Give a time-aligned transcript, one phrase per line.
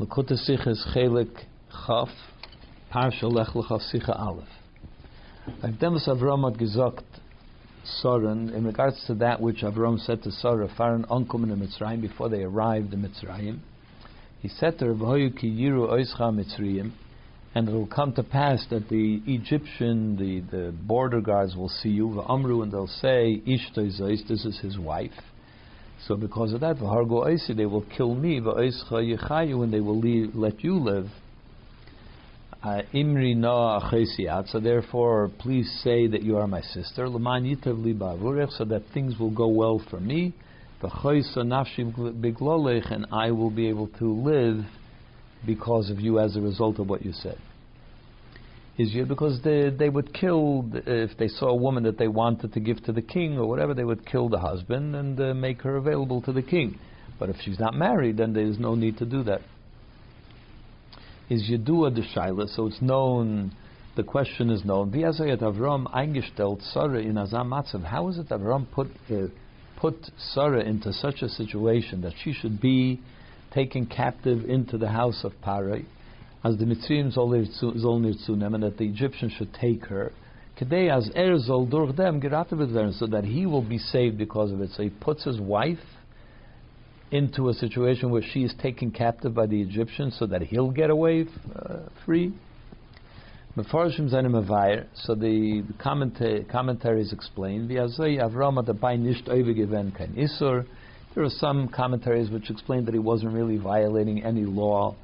[0.00, 1.46] Likkutei Sichas Chelek
[1.84, 2.08] Chaf,
[2.92, 4.44] Parsha Lech Lecha Sicha Aleph.
[5.64, 7.02] Avdemus Avram had gesagt,
[7.84, 12.28] Soren, in regards to that which Avram said to Sarah, Faran Onkum in Mitzrayim, before
[12.28, 13.58] they arrived in Mitzrayim,
[14.40, 16.92] he said to her, V'hoyu ki yiru oischa Mitzrayim,
[17.56, 21.88] and it will come to pass that the Egyptian, the, the border guards will see
[21.88, 25.10] you, V'amru, and they'll say, Ishto this is his wife.
[26.06, 29.98] So because of that, v'hargo oisi, they will kill me, v'oischa yichayu, and they will
[29.98, 31.08] leave, let you live.
[32.62, 34.48] Uh, Imri no achesiat.
[34.50, 37.08] So therefore, please say that you are my sister.
[37.08, 40.34] L'man yitav li so that things will go well for me.
[40.82, 44.64] V'choisa nafshi biglolech, and I will be able to live
[45.46, 47.38] because of you as a result of what you said
[48.78, 52.60] you because they they would kill if they saw a woman that they wanted to
[52.60, 55.76] give to the king or whatever they would kill the husband and uh, make her
[55.76, 56.78] available to the king.
[57.18, 59.40] But if she's not married, then there is no need to do that.
[61.28, 63.52] Is Yedua the Shaila, so it's known.
[63.96, 64.92] The question is known.
[64.92, 67.82] Avram eingestellt Sarah in Azam Matzav.
[67.84, 69.26] How is it that Avram put uh,
[69.76, 69.96] put
[70.32, 73.00] Sarah into such a situation that she should be
[73.52, 75.84] taken captive into the house of Parai?
[76.44, 80.12] As the Mitzrayim zol nirtzunem, and that the Egyptians should take her.
[80.58, 82.20] Kedei as er zol durch dem
[82.92, 84.70] so that he will be saved because of it.
[84.70, 85.78] So he puts his wife
[87.10, 90.90] into a situation where she is taken captive by the Egyptians, so that he'll get
[90.90, 91.24] away
[91.56, 92.34] uh, free.
[93.56, 97.82] So the commenta- commentaries explain There
[101.24, 104.94] are some commentaries which explain that he wasn't really violating any law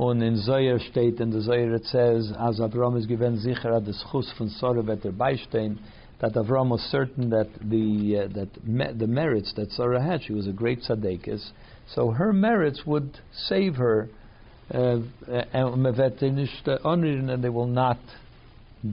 [0.00, 3.84] Und in Zoyer steht, in the Zoyer it says, as Avram is given sicher at
[3.84, 5.76] the schus von Sarah better beistehen,
[6.20, 10.32] that Avram was certain that the uh, that me, the merits that Sarah had, she
[10.32, 11.50] was a great tzaddikus,
[11.94, 14.08] so her merits would save her,
[14.72, 15.84] uh, and
[17.44, 17.98] they will not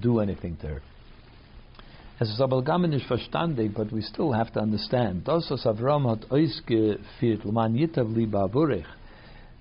[0.01, 0.81] do anything to her.
[2.19, 5.23] Es ist aber gar nicht verstandig, but we still have to understand.
[5.23, 8.83] Das, was Avram hat ausgeführt, man yitav li ba'avurich,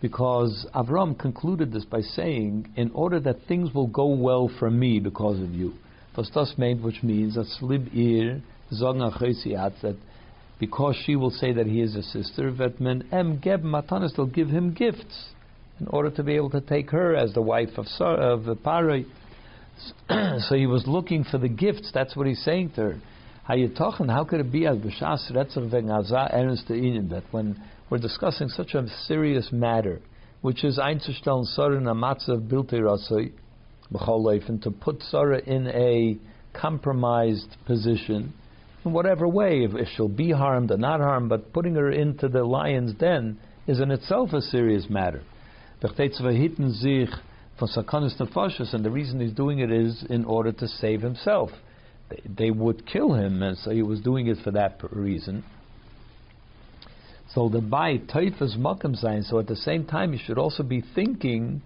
[0.01, 5.01] because Avram concluded this by saying, in order that things will go well for me
[5.01, 5.75] because of you.
[6.17, 9.97] Was das which means that slib ir that
[10.59, 14.27] because she will say that he is a sister, that men em geb matanis they'll
[14.27, 15.29] give him gifts
[15.79, 19.05] in order to be able to take her as the wife of of Parai.
[20.49, 21.91] so he was looking for the gifts.
[21.93, 23.01] That's what he's saying to her.
[23.45, 24.78] How could it be as
[27.09, 30.00] that when we're discussing such a serious matter,
[30.41, 33.32] which is einzustellen Sarah in a matzav rasoi
[34.48, 36.19] and to put Sarah in a
[36.52, 38.32] compromised position
[38.86, 42.28] in whatever way, if, if she'll be harmed or not harmed, but putting her into
[42.28, 43.36] the lion's den
[43.66, 45.22] is in itself a serious matter.
[45.82, 45.92] And
[48.84, 51.50] the reason he's doing it is in order to save himself.
[52.08, 55.42] They, they would kill him, and so he was doing it for that reason.
[57.34, 59.22] So the by teifas makam sein.
[59.22, 61.62] So at the same time, you should also be thinking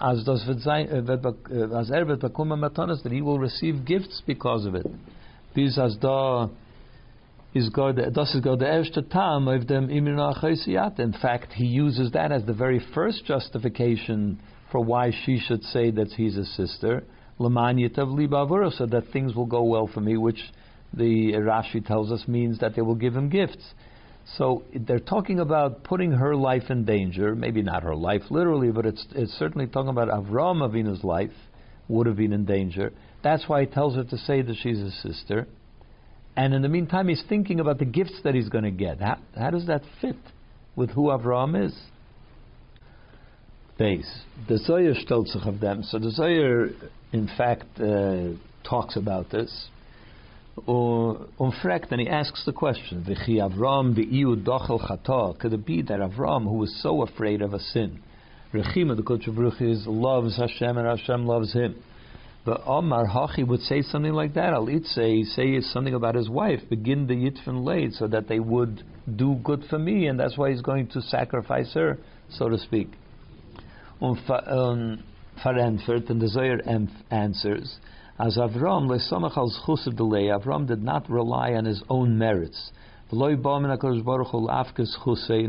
[0.00, 4.74] as does uh, uh, as ervet bakuma matanas that he will receive gifts because of
[4.74, 4.86] it.
[5.54, 6.48] This as da
[7.54, 8.00] is God.
[8.12, 12.52] Das is God the erste tam of them In fact, he uses that as the
[12.52, 14.40] very first justification
[14.72, 17.04] for why she should say that he's a sister.
[17.38, 20.40] Laman yitav so that things will go well for me, which
[20.92, 23.74] the Rashi tells us means that they will give him gifts.
[24.36, 27.34] So they're talking about putting her life in danger.
[27.34, 31.32] Maybe not her life literally, but it's it's certainly talking about Avram Avinu's life
[31.88, 32.92] would have been in danger.
[33.22, 35.46] That's why he tells her to say that she's his sister.
[36.36, 39.00] And in the meantime, he's thinking about the gifts that he's going to get.
[39.00, 40.16] How, how does that fit
[40.74, 41.78] with who Avram is?
[43.78, 44.22] Base.
[44.48, 45.82] The Zohar stellt of them.
[45.84, 46.68] So the Zohar,
[47.12, 48.30] in fact, uh,
[48.68, 49.68] talks about this
[50.56, 53.18] fragt, and he asks the question, could
[55.52, 58.00] it be that Avram, who was so afraid of a sin,
[58.54, 61.74] Rechima, the Kodesh loves Hashem and Hashem loves him.
[62.44, 64.52] But Omar Hachi would say something like that.
[64.52, 68.84] Al say say something about his wife, begin the Yitfin late, so that they would
[69.16, 71.98] do good for me, and that's why he's going to sacrifice her,
[72.30, 72.88] so to speak.
[74.00, 75.02] Um,
[75.42, 76.60] Farenfert, and the Zohar
[77.10, 77.78] answers,
[78.18, 79.50] as Avram lesamach al
[79.92, 82.70] delay, Avram did not rely on his own merits.
[83.10, 83.22] And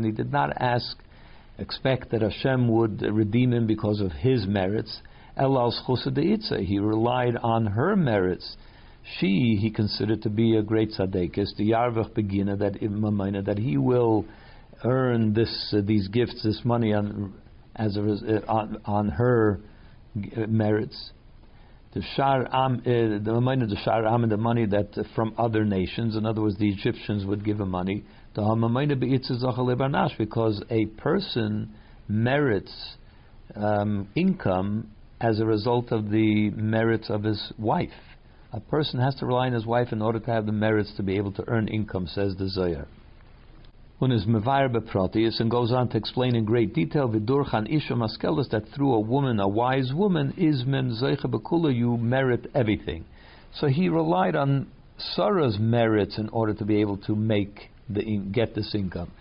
[0.04, 0.98] he did not ask,
[1.58, 5.00] expect that Hashem would redeem him because of his merits.
[5.36, 8.56] He relied on her merits.
[9.18, 14.24] She he considered to be a great tzaddikus, the yarvach begina that that he will
[14.84, 17.32] earn this uh, these gifts, this money on
[17.76, 19.60] as a uh, on, on her
[20.16, 21.12] uh, merits.
[21.96, 25.32] The shar am, uh, the money, the shar am, and the money that uh, from
[25.38, 26.14] other nations.
[26.14, 28.04] In other words, the Egyptians would give him money.
[28.34, 28.42] The
[30.18, 31.72] because a person
[32.06, 32.96] merits
[33.54, 34.90] um, income
[35.22, 37.88] as a result of the merits of his wife.
[38.52, 41.02] A person has to rely on his wife in order to have the merits to
[41.02, 42.86] be able to earn income, says the Zohar.
[43.98, 48.50] One is mevayer beprotius and goes on to explain in great detail vidurchan isha maskelis
[48.50, 53.06] that through a woman, a wise woman, is zeicha bekula you merit everything.
[53.54, 54.66] So he relied on
[54.98, 59.12] Sarah's merits in order to be able to make the get this income.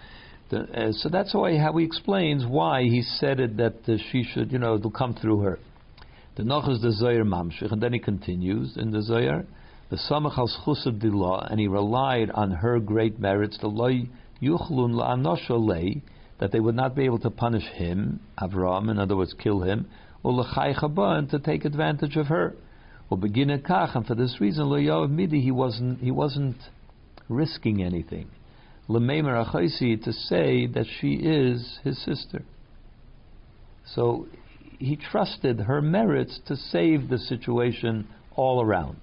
[0.50, 4.24] The, uh, so that's why how he explains why he said it that uh, she
[4.24, 5.60] should, you know, it'll come through her.
[6.36, 9.46] The noch is the Zohar Mamshich, and then he continues in the Zohar,
[9.90, 14.10] the Samach al Schusad Dilah, and he relied on her great merits, the Loi
[14.42, 16.02] Yuchlun La'anosha
[16.40, 19.88] that they would not be able to punish him, Avram, in other words, kill him,
[20.24, 20.74] or L'chai
[21.18, 22.56] and to take advantage of her.
[23.10, 26.58] Or begin a kach, and for this reason, Lo Midi, he wasn't, he wasn't
[27.30, 28.30] risking anything.
[28.88, 32.44] L'meimer Achaisi, to say that she is his sister.
[33.86, 34.28] So
[34.80, 38.98] he trusted her merits to save the situation all around.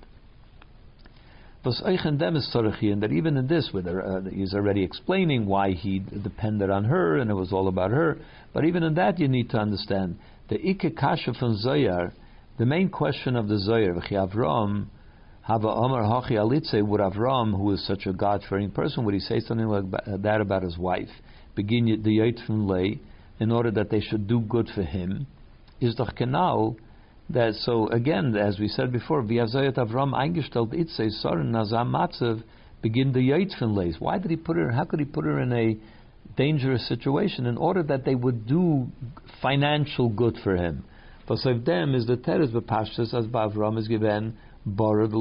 [1.65, 7.19] And that even in this, her, uh, he's already explaining why he depended on her
[7.19, 8.19] and it was all about her.
[8.53, 10.19] But even in that, you need to understand
[10.49, 12.13] the Ike Kasha from Zoyar,
[12.59, 14.87] the main question of the Zoyar, Avram,
[15.43, 19.21] Hava Omar Hachi Alitze, would Avram, who is such a God fearing person, would he
[19.21, 19.85] say something like
[20.23, 21.11] that about his wife?
[21.55, 23.01] Begin the Yait from Lay,
[23.39, 25.27] in order that they should do good for him
[25.83, 26.77] is doch genau
[27.31, 32.43] that so again as we said before V'azayat Avram eingestellt itze Soren Nazam Matzav
[32.83, 33.97] begin the Yitzvin lays.
[33.99, 34.71] Why did he put her?
[34.73, 35.77] How could he put her in a
[36.37, 38.89] dangerous situation in order that they would do
[39.41, 40.85] financial good for him?
[41.29, 44.37] Vasav them is the teres bepashtas as Bavram is given
[44.67, 45.13] borrowed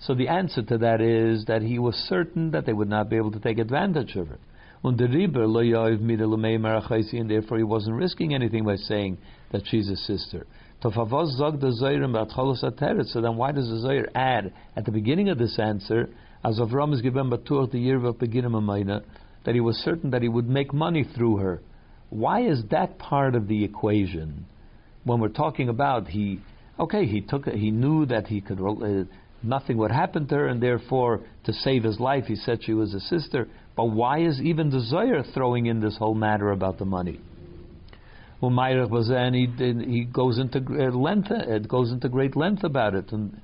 [0.00, 3.16] So the answer to that is that he was certain that they would not be
[3.16, 4.40] able to take advantage of it.
[4.84, 4.92] Lo
[7.12, 9.18] and therefore he wasn't risking anything by saying
[9.52, 10.46] that she's a sister.
[10.82, 11.08] So then
[13.36, 16.08] why does the Zohar add at the beginning of this answer,
[16.44, 19.02] as Avram is given batuach the year of beginning
[19.44, 21.62] that he was certain that he would make money through her.
[22.10, 24.46] Why is that part of the equation?
[25.04, 26.40] When we're talking about he,
[26.78, 29.04] okay, he took, he knew that he could, uh,
[29.42, 32.94] nothing would happen to her, and therefore to save his life, he said she was
[32.94, 33.48] a sister.
[33.76, 37.20] But why is even the Zohar throwing in this whole matter about the money?
[38.42, 39.46] And he,
[39.88, 43.12] he goes into uh, length, it goes into great length about it.
[43.12, 43.40] And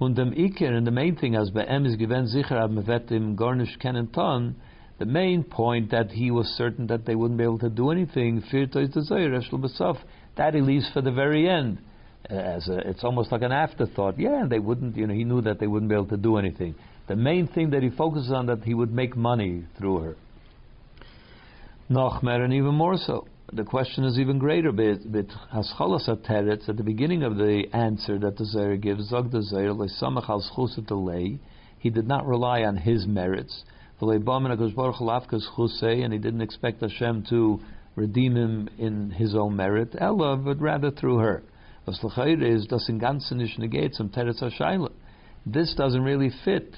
[0.00, 3.76] und dem Iker, and the main thing, as be'em is given sicher ab mevetim garnish
[4.14, 4.56] ton,
[4.98, 8.42] the main point that he was certain that they wouldn't be able to do anything,
[10.36, 11.78] that he leaves for the very end.
[12.30, 14.18] Uh, as a, it's almost like an afterthought.
[14.18, 16.74] Yeah, they wouldn't, you know, he knew that they wouldn't be able to do anything.
[17.08, 20.16] The main thing that he focuses on that he would make money through her.
[21.90, 23.26] Nochmer, and even more so.
[23.52, 24.70] The question is even greater.
[24.70, 25.00] Bit
[25.52, 29.08] haschalas teretz at the beginning of the answer that the Zohar gives.
[29.08, 30.40] Zog the Zohar lesamach al
[31.76, 33.64] He did not rely on his merits.
[34.00, 34.12] And
[36.12, 37.60] he didn't expect Hashem to
[37.96, 41.42] redeem him in his own merit, Ella, but rather through her.
[45.46, 46.76] This doesn't really fit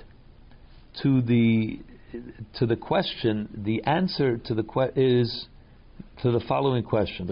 [1.02, 1.80] to the
[2.54, 5.46] to the question, the answer to the que- is
[6.22, 7.26] to the following question: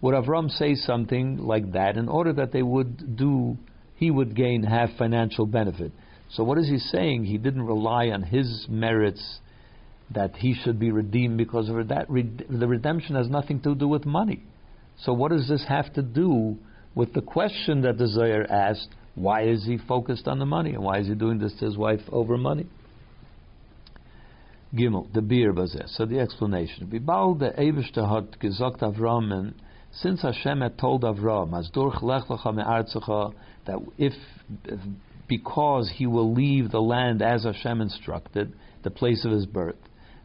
[0.00, 3.56] Would Avram say something like that in order that they would do,
[3.94, 5.92] he would gain half financial benefit?
[6.30, 7.24] So what is he saying?
[7.24, 9.38] He didn't rely on his merits
[10.10, 12.08] that he should be redeemed because of that.
[12.08, 14.42] the redemption has nothing to do with money.
[14.98, 16.56] So what does this have to do
[16.94, 18.88] with the question that the Zohar asked?
[19.14, 20.70] Why is he focused on the money?
[20.74, 22.66] And why is he doing this to his wife over money?
[24.74, 25.88] Gimel, the beer bazeh.
[25.96, 26.86] So the explanation.
[26.86, 29.54] Bibal the Eivishter hat gesagt Avram, and
[29.92, 32.28] since Hashem had told Avram, as durch lech
[33.66, 34.12] that if,
[35.28, 38.52] because he will leave the land as Hashem instructed,
[38.82, 39.76] the place of his birth,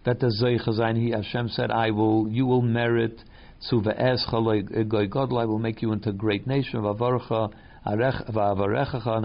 [0.06, 3.22] that the Zeicha he Hashem said, I will, you will merit,
[3.70, 7.02] to eh, the I will make you into a great nation and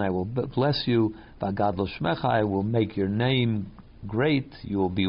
[0.01, 1.15] I will bless you.
[1.41, 3.71] I will make your name
[4.07, 4.53] great.
[4.61, 5.07] You will be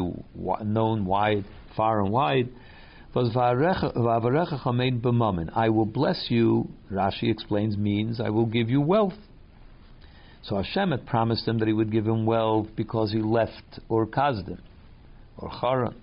[0.63, 2.49] known wide, far and wide.
[3.15, 3.21] I
[5.69, 6.69] will bless you.
[6.91, 9.13] Rashi explains means I will give you wealth.
[10.43, 14.05] So Hashem had promised him that He would give him wealth because he left Ur
[14.05, 14.59] Kasdim
[15.37, 15.95] or Charan.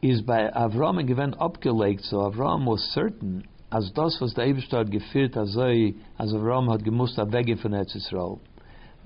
[0.00, 4.90] is by Avram and given abgelegt, so Avram was certain, as das was der Eberstadt
[4.90, 8.38] geführt, as Avram had gemusst weggehen von Eretz.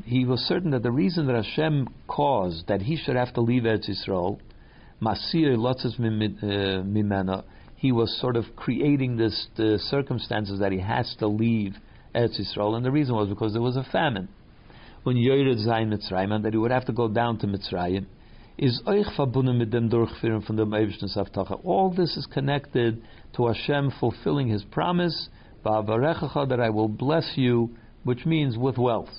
[0.04, 3.62] He was certain that the reason that Hashem caused that he should have to leave
[3.62, 4.38] Eretz Yisrael,
[5.00, 7.44] Masir lotzes uh, mimena,
[7.76, 11.74] he was sort of creating this the circumstances that he has to leave
[12.14, 14.28] Eretz Yisrael, and the reason was because there was a famine.
[15.02, 18.06] When Yored Zayin Mitzrayim, and that he would have to go down to Mitzrayim,
[18.56, 20.72] is euch verbunden mit dem Durchführen von dem
[21.64, 23.02] All this is connected
[23.34, 25.28] to Hashem fulfilling His promise,
[25.64, 29.10] that I will bless you, which means with wealth.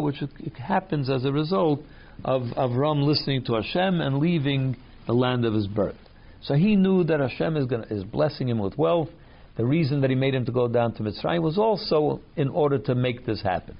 [0.00, 1.80] Which it happens as a result
[2.24, 5.96] of Avram listening to Hashem and leaving the land of his birth.
[6.42, 9.08] So he knew that Hashem is, gonna, is blessing him with wealth.
[9.56, 12.78] The reason that he made him to go down to Mitzrayim was also in order
[12.78, 13.76] to make this happen.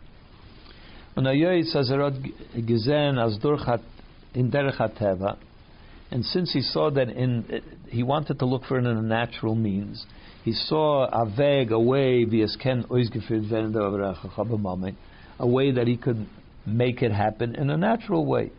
[6.11, 9.55] And since he saw that in, he wanted to look for it in a natural
[9.55, 10.07] means,
[10.45, 11.25] he saw a
[11.71, 12.25] a way,
[15.39, 16.27] a way that he could
[16.67, 18.51] make it happen in a natural way.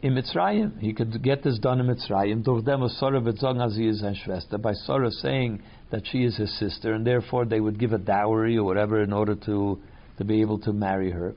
[0.00, 2.44] In Mitzrayim, he could get this done in Mitzrayim.
[4.14, 7.98] Schwester by Sarah saying that she is his sister, and therefore they would give a
[7.98, 9.78] dowry or whatever in order to
[10.18, 11.34] to be able to marry her.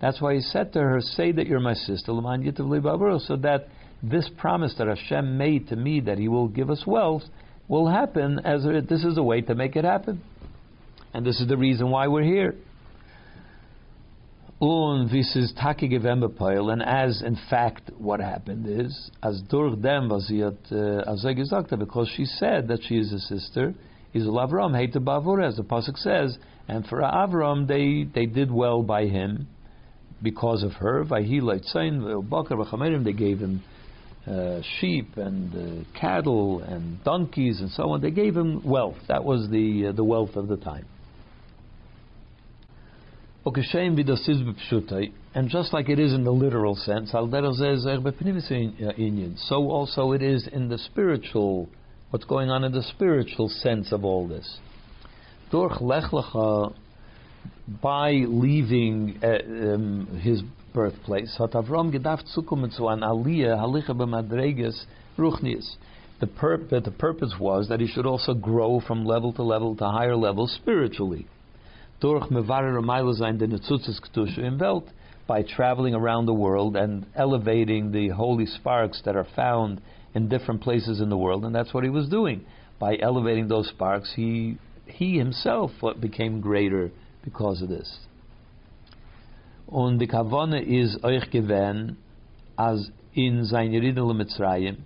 [0.00, 3.68] That's why he said to her, "Say that you're my sister, so that
[4.02, 7.22] this promise that Hashem made to me that He will give us wealth
[7.68, 10.20] will happen as a, this is a way to make it happen,
[11.14, 12.54] and this is the reason why we're here."
[14.60, 20.10] Und this is taki gewembepeil, and as in fact what happened is, as durch dem
[20.10, 23.72] was sie hat, as gesagt because she said that she is a sister,
[24.12, 26.36] is Avram hate bavur, as the pasuk says,
[26.68, 29.48] and for Avram they they did well by him
[30.22, 31.04] because of her.
[31.04, 31.22] They
[33.12, 33.62] gave him
[34.26, 38.00] uh, sheep and uh, cattle and donkeys and so on.
[38.00, 38.98] They gave him wealth.
[39.08, 40.86] That was the uh, the wealth of the time.
[45.34, 47.18] And just like it is in the literal sense, so
[49.70, 51.68] also it is in the spiritual
[52.10, 54.58] what's going on in the spiritual sense of all this.
[57.82, 59.38] By leaving uh,
[59.74, 64.84] um, his birthplace, hat Avram gedacht an Aliyah halicha b'madreges
[65.18, 65.76] ruchnius.
[66.20, 69.84] The, pur- the purpose was that he should also grow from level to level to
[69.84, 71.26] higher levels spiritually.
[74.00, 74.82] Ketusha
[75.26, 79.80] by traveling around the world and elevating the holy sparks that are found
[80.14, 82.44] in different places in the world, and that's what he was doing.
[82.78, 86.90] By elevating those sparks, he he himself became greater
[87.22, 88.00] because of this.
[89.70, 91.96] Und die Kavone is euch gewähn,
[92.56, 94.78] as in sein Yeridel Mitzrayim,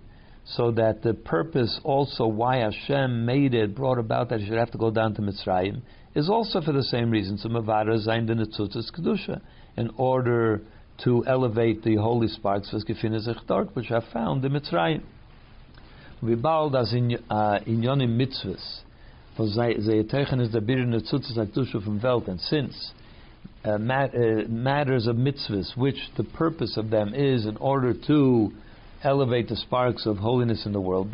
[0.43, 4.71] so that the purpose also why Hashem made it, brought about that he should have
[4.71, 5.81] to go down to Mitzrayim,
[6.13, 9.41] is also for the same reason, so Mavara sein den Kedusha,
[9.75, 10.61] in order
[11.03, 15.01] to elevate the holy sparks, which are found in Mitzrayim.
[16.21, 18.81] wie bald as in uh, yonim mitzvahs
[19.35, 20.61] for teichen is der
[21.01, 22.93] zutz sagt du vom welt and since
[23.65, 28.51] uh, mat, uh, matters of mitzvahs which the purpose of them is in order to
[29.03, 31.11] elevate the sparks of holiness in the world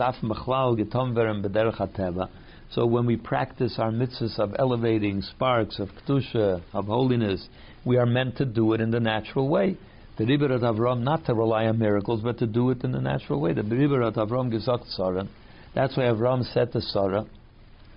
[2.70, 7.48] so when we practice our mitzvahs of elevating sparks of kedusha of holiness
[7.86, 9.78] we are meant to do it in the natural way
[10.18, 13.40] the Riberat Avram not to rely on miracles, but to do it in the natural
[13.40, 13.54] way.
[13.54, 15.28] The Riberat Avram gesagt Sarah.
[15.74, 17.26] That's why Avram said to Sarah,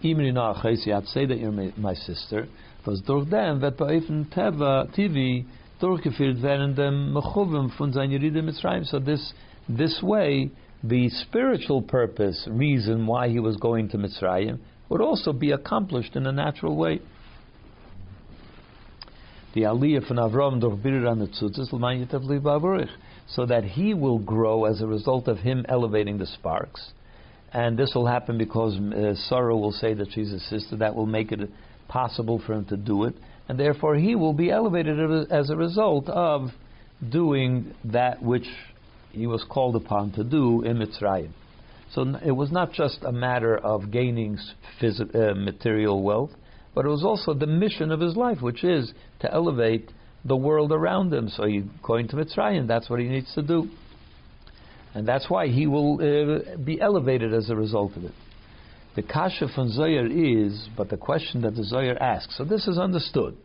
[0.02, 2.46] Imri Na'achaysi, say that you're my sister,
[2.84, 5.44] was durch dem wird bei Eifen Teva, TV,
[5.80, 8.84] durchgeführt werden dem Mechuvim von seinen Yeride Mitzrayim.
[8.84, 9.34] So this,
[9.68, 10.50] this way,
[10.82, 16.26] the spiritual purpose, reason why he was going to Mitzrayim, would also be accomplished in
[16.26, 17.00] a natural way
[19.54, 22.88] the aliyah from Avram durch Birir an the
[23.26, 26.92] so that he will grow as a result of him elevating the sparks.
[27.52, 30.76] And this will happen because uh, Sarah will say that she's a sister.
[30.76, 31.48] That will make it
[31.88, 33.14] possible for him to do it.
[33.48, 36.48] And therefore, he will be elevated as a result of
[37.10, 38.46] doing that which
[39.12, 41.30] he was called upon to do in Mitzrayim.
[41.92, 44.38] So it was not just a matter of gaining
[44.80, 46.30] phys- uh, material wealth,
[46.74, 49.90] but it was also the mission of his life, which is to elevate
[50.24, 51.28] the world around him.
[51.28, 53.68] So he, going to Mitzrayim, that's what he needs to do.
[54.94, 58.12] And that's why he will uh, be elevated as a result of it.
[58.94, 62.78] The kasha from Zoyer is, but the question that the Zoyer asks, so this is
[62.78, 63.36] understood.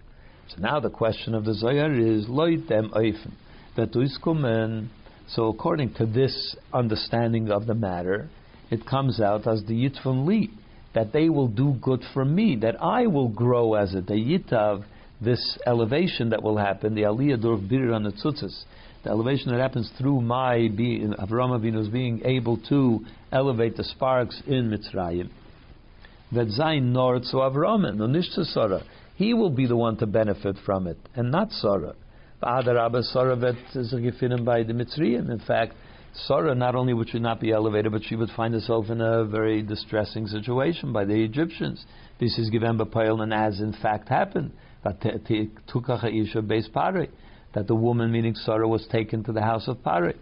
[0.49, 3.33] So now the question of the Zohar is loit dem oifen
[3.77, 4.89] vetuiskumen.
[5.27, 8.29] So according to this understanding of the matter,
[8.69, 10.51] it comes out as the yitfun li
[10.93, 14.83] that they will do good for me, that I will grow as a the yitav
[15.21, 18.11] this elevation that will happen, the aliyah dur birir on the
[19.03, 22.99] the elevation that happens through my being, Avraham Avinu's being able to
[23.31, 25.29] elevate the sparks in Mitzrayim.
[26.33, 28.83] Vetzayin nor to Avraham, no nishta Sarah.
[29.15, 31.95] He will be the one to benefit from it, and not Sarah.
[32.43, 33.55] V'adarabba Sarah vet
[34.45, 35.29] by the Mitzrayim.
[35.29, 35.73] In fact,
[36.13, 39.23] Sarah not only would she not be elevated, but she would find herself in a
[39.23, 41.85] very distressing situation by the Egyptians.
[42.19, 44.51] This is given by and as in fact happened.
[44.83, 44.99] That
[47.67, 50.15] the woman, meaning Sarah, was taken to the house of Pari.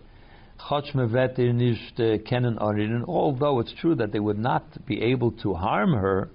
[0.71, 0.81] Er uh,
[3.07, 6.29] although it's true that they would not be able to harm her,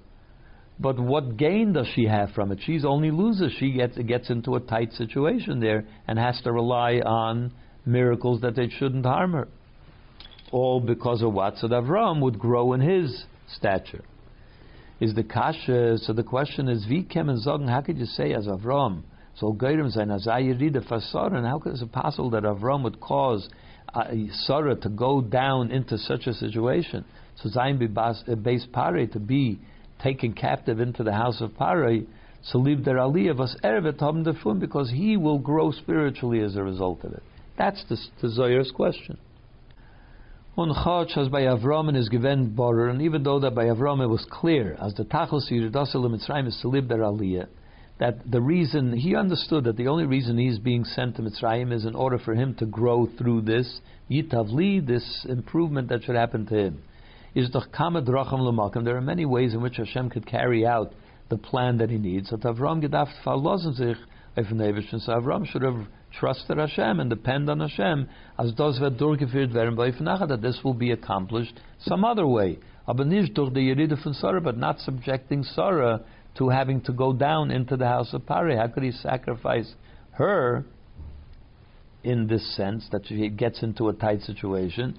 [0.79, 2.59] but what gain does she have from it?
[2.65, 3.53] She's only loses.
[3.59, 7.53] She gets gets into a tight situation there and has to rely on
[7.87, 9.49] miracles that they shouldn't harm her.
[10.51, 11.57] All because of what?
[11.59, 14.05] So that Avram would grow in his stature.
[15.03, 15.99] Is the kasha?
[15.99, 17.67] So the question is, wie kemen sagen?
[17.67, 19.03] How could you say as Avram?
[19.35, 23.49] So Geirim fasar, and how is it possible that Avram would cause
[23.93, 24.05] uh,
[24.45, 27.05] Sarah to go down into such a situation?
[27.43, 27.81] So Zayin
[28.45, 29.59] base pare to be
[30.01, 32.03] taken captive into the house of Pare.
[32.45, 37.03] So leave their aliyah was ervet defun because he will grow spiritually as a result
[37.03, 37.25] of it.
[37.59, 39.19] That's the, the question.
[40.57, 44.27] Unchach as by Avram is given border, and even though that by Avram it was
[44.31, 47.47] clear, as the Tachlis Yiridasil Mitzrayim is to live their aliyah,
[47.99, 51.87] that the reason he understood that the only reason he's being sent to Mitzrayim is
[51.87, 53.81] in order for him to grow through this
[54.11, 56.83] yitavli, this improvement that should happen to him.
[57.35, 58.85] Is the kamad racham l'makim.
[58.85, 60.93] There are many ways in which Hashem could carry out
[61.31, 62.31] the plan that he needs.
[62.31, 62.83] Avram
[65.01, 65.87] So Avram should have
[66.19, 69.91] trusted Hashem and depend on Hashem, as does wird durchgeführt werden bei
[70.27, 72.59] that this will be accomplished some other way.
[72.87, 73.53] Aber nicht durch
[74.15, 76.01] Sarah, but not subjecting Sarah
[76.37, 78.57] to having to go down into the house of Pari.
[78.57, 79.73] How could he sacrifice
[80.13, 80.65] her
[82.03, 84.99] in this sense that she gets into a tight situation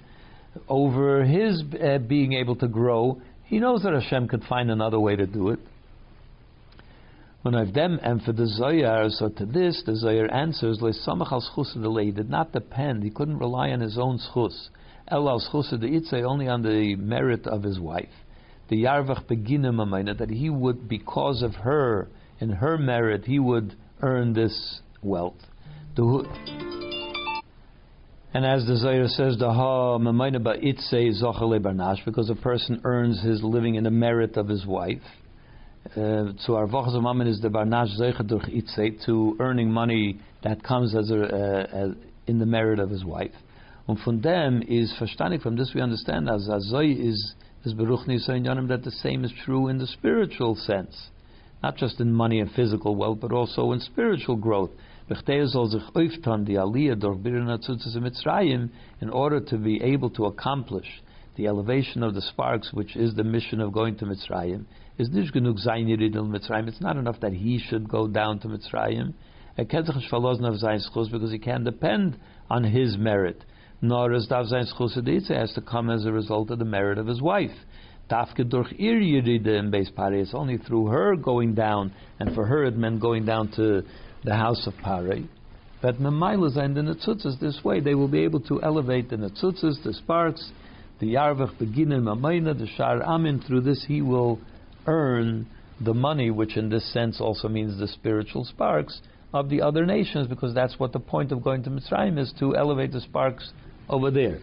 [0.68, 3.20] over his uh, being able to grow?
[3.44, 5.58] He knows that Hashem could find another way to do it.
[7.44, 12.10] Them and for the Zoyar, so to this the Zoyar answers le samach al He
[12.10, 13.02] did not depend.
[13.02, 14.70] He couldn't rely on his own schus.
[15.08, 15.70] El al schus
[16.24, 18.24] only on the merit of his wife.
[18.70, 22.08] The yarvach beginim that he would because of her
[22.40, 25.46] in her merit he would earn this wealth.
[28.32, 29.98] And as the Zohar says, the ha
[32.06, 35.02] because a person earns his living in the merit of his wife
[35.94, 41.10] to our mammon is the barnash zeicha durch itze to earning money that comes as
[41.10, 41.94] a, uh,
[42.26, 43.34] in the merit of his wife.
[43.86, 45.42] And from them is verstandig.
[45.42, 49.68] From this we understand as azoi is is beruch yanim that the same is true
[49.68, 51.10] in the spiritual sense,
[51.62, 54.70] not just in money and physical wealth, but also in spiritual growth.
[55.06, 55.16] In
[59.10, 61.02] order to be able to accomplish
[61.36, 64.64] the elevation of the sparks, which is the mission of going to Mitzrayim,
[64.98, 66.68] is Mitzrayim.
[66.68, 69.14] It's not enough that he should go down to Mitzrayim.
[69.56, 72.18] Because he can depend
[72.50, 73.44] on his merit.
[73.80, 77.06] Nor is dav zayin schus has to come as a result of the merit of
[77.06, 77.54] his wife.
[78.10, 80.14] Dafke durch ir in base pare.
[80.14, 83.82] It's only through her going down, and for her it meant going down to
[84.24, 85.20] the house of pare.
[85.80, 89.82] But memaila and the netzutzes this way, they will be able to elevate the netzutzes,
[89.84, 90.50] the sparks,
[90.98, 93.40] the yarvach beginnen mamayna, the shar amin.
[93.46, 94.40] Through this he will
[94.86, 95.46] earn
[95.80, 99.00] the money, which in this sense also means the spiritual sparks
[99.32, 102.56] of the other nations, because that's what the point of going to Mitzrayim is to
[102.56, 103.52] elevate the sparks
[103.88, 104.38] over there.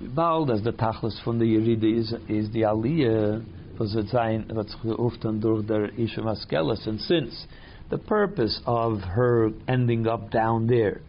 [0.00, 3.44] Bald as the tachlis from the Yeride is, is the Aliyah,
[3.78, 5.88] was it sein, was geuftan durch der
[6.22, 7.46] Maskelis, and since
[7.88, 11.00] the purpose of her ending up down there,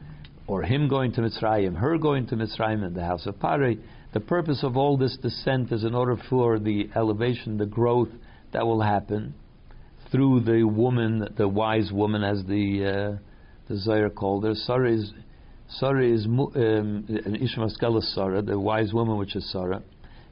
[0.47, 3.79] or him going to Mitzrayim, her going to Mitzrayim in the house of Pari,
[4.17, 8.09] the purpose of all this descent is in order for the elevation, the growth
[8.51, 9.35] that will happen
[10.11, 13.77] through the woman, the wise woman, as the uh, the
[14.09, 14.55] called her.
[14.55, 15.11] Sarah is
[15.69, 17.05] Sarah is um,
[17.39, 17.69] Ishmael
[18.15, 19.83] Sarah, the wise woman, which is Sarah,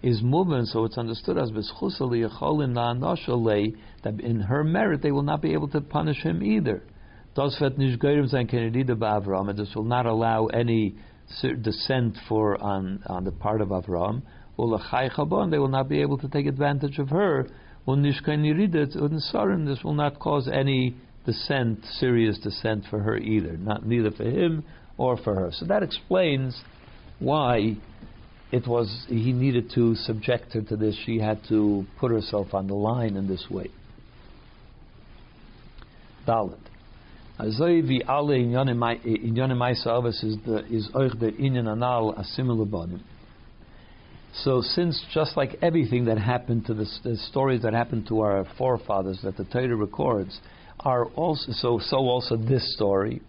[0.02, 0.65] is moving.
[0.65, 1.52] So it's understood as
[4.04, 6.82] that in her merit they will not be able to punish him either.
[7.36, 7.60] This
[9.76, 10.95] will not allow any
[11.62, 14.22] descent for on, on the part of Avram,
[14.58, 17.48] they will not be able to take advantage of her.
[17.88, 18.24] This
[19.84, 24.64] will not cause any descent, serious descent for her either, not neither for him
[24.98, 25.52] or for her.
[25.52, 26.62] So that explains
[27.20, 27.76] why
[28.52, 30.96] it was he needed to subject her to this.
[31.06, 33.70] She had to put herself on the line in this way.
[36.28, 36.64] Dalit.
[37.38, 38.74] Azoi vi alle inyane
[39.56, 43.02] maisa is the is oich the inyan anal asimile bonim.
[44.43, 48.45] So, since just like everything that happened to the, the, stories that happened to our
[48.58, 50.39] forefathers that the Torah records
[50.80, 53.21] are also so so also this story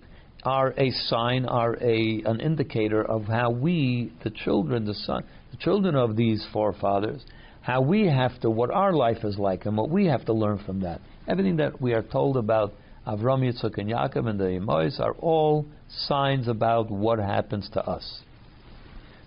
[0.45, 5.57] are a sign, are a an indicator of how we, the children, the son, the
[5.57, 7.25] children of these forefathers,
[7.63, 10.59] how we have to, what our life is like, and what we have to learn
[10.65, 11.01] from that.
[11.27, 12.73] Everything that we are told about
[13.07, 18.21] Avram, Yitzchak, and Yaakov and the Emois are all signs about what happens to us.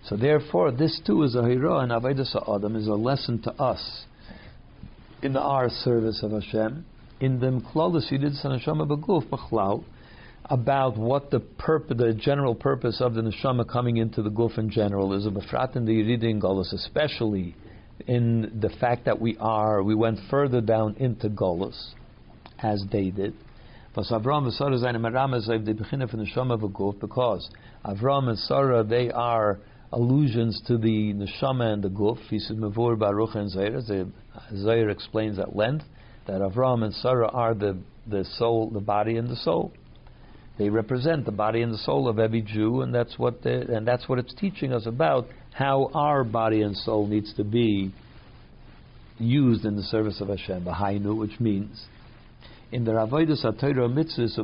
[0.06, 4.06] So therefore, this too is a hira and avodas adam is a lesson to us
[5.22, 6.86] in our service of Hashem.
[7.20, 9.84] In the mklolis yidid sanashama beguf b'chlal
[10.46, 14.70] about what the purpose, the general purpose of the neshama coming into the guf in
[14.70, 17.56] general is befrat in the yiridin golus, especially
[18.08, 21.92] in the fact that we are we went further down into golus
[22.58, 23.34] as they did.
[23.90, 24.78] Because Avram and Sarah
[27.02, 27.50] because
[27.86, 29.60] Avram and Sarah they are
[29.92, 32.20] allusions to the neshama and the guf.
[32.30, 34.12] He says Mavur Baruch and Zayir.
[34.54, 35.86] Zayir explains at length
[36.28, 39.72] that Avram and Sarah are the the soul, the body and the soul.
[40.58, 43.88] They represent the body and the soul of every Jew, and that's what the, and
[43.88, 47.94] that's what it's teaching us about how our body and soul needs to be
[49.18, 50.66] used in the service of Hashem.
[50.66, 51.86] Hainu, which means
[52.72, 54.38] in the Ravoidus Atayra Mitzvahs,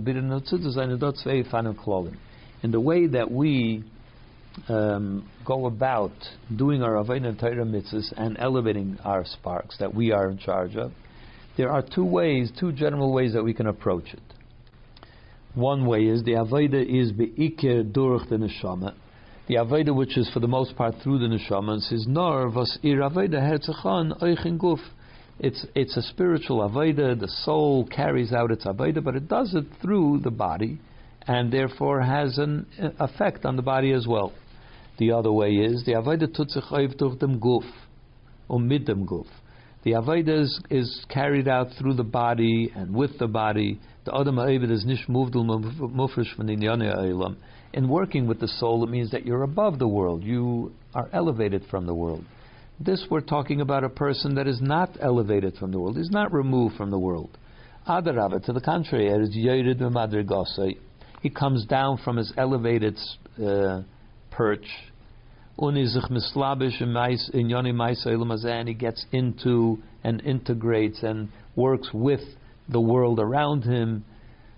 [2.64, 3.84] in the way that we
[4.68, 6.14] um, go about
[6.56, 10.92] doing our Avodah Torah mitzvahs and elevating our sparks that we are in charge of,
[11.58, 14.22] there are two ways, two general ways that we can approach it.
[15.54, 18.94] One way is the Avodah is be'ikir durch the neshama.
[19.48, 22.78] The Avodah, which is for the most part through the neshama, and says, Nor was
[22.84, 24.80] ir Avodah herzachan oichin guf.
[25.40, 29.66] It's, it's a spiritual Avodah, the soul carries out its Avodah, but it does it
[29.82, 30.80] through the body,
[31.28, 32.66] and therefore has an
[33.00, 34.32] effect on the body as well.
[34.98, 36.64] The other way is the Avodah tut sich
[36.98, 37.66] durch dem Guf,
[38.50, 39.28] um mit dem Guf.
[39.84, 43.80] The Avodah is, is, carried out through the body and with the body.
[44.06, 47.36] The Adam Ha'evid is nish muvdul mufresh von Eilam.
[47.74, 50.24] In working with the soul, it means that you're above the world.
[50.24, 52.24] You are elevated from the world.
[52.80, 56.34] This we're talking about a person that is not elevated from the world, is not
[56.34, 57.38] removed from the world.
[57.88, 59.34] Adarabah, to the contrary, is
[61.22, 62.98] he comes down from his elevated
[63.42, 63.84] uh,
[64.32, 64.68] perch.
[65.58, 65.78] And
[68.68, 72.20] he gets into and integrates and works with
[72.68, 74.04] the world around him,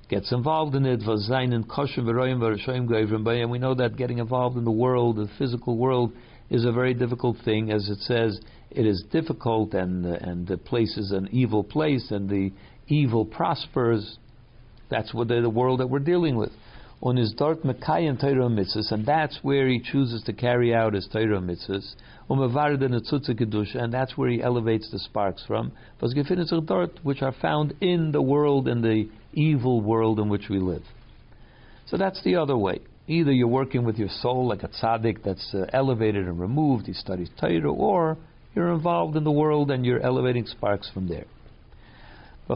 [0.09, 1.01] gets involved in it.
[1.01, 6.13] And we know that getting involved in the world, the physical world,
[6.49, 7.71] is a very difficult thing.
[7.71, 8.39] As it says,
[8.71, 12.51] it is difficult, and and the place is an evil place, and the
[12.87, 14.17] evil prospers.
[14.89, 16.51] That's what the, world that we're dealing with
[17.01, 21.07] on his dort mekayan Torah mitzvahs, and that's where he chooses to carry out his
[21.11, 21.95] Torah mitzvahs.
[22.29, 22.41] Um,
[23.75, 25.71] and that's where he elevates the sparks from.
[27.03, 30.83] which are found in the world, in the evil world in which we live.
[31.85, 32.79] So that's the other way.
[33.07, 36.93] Either you're working with your soul like a tzaddik that's uh, elevated and removed, he
[36.93, 38.17] studies Torah, or
[38.53, 41.25] you're involved in the world and you're elevating sparks from there.
[42.49, 42.55] In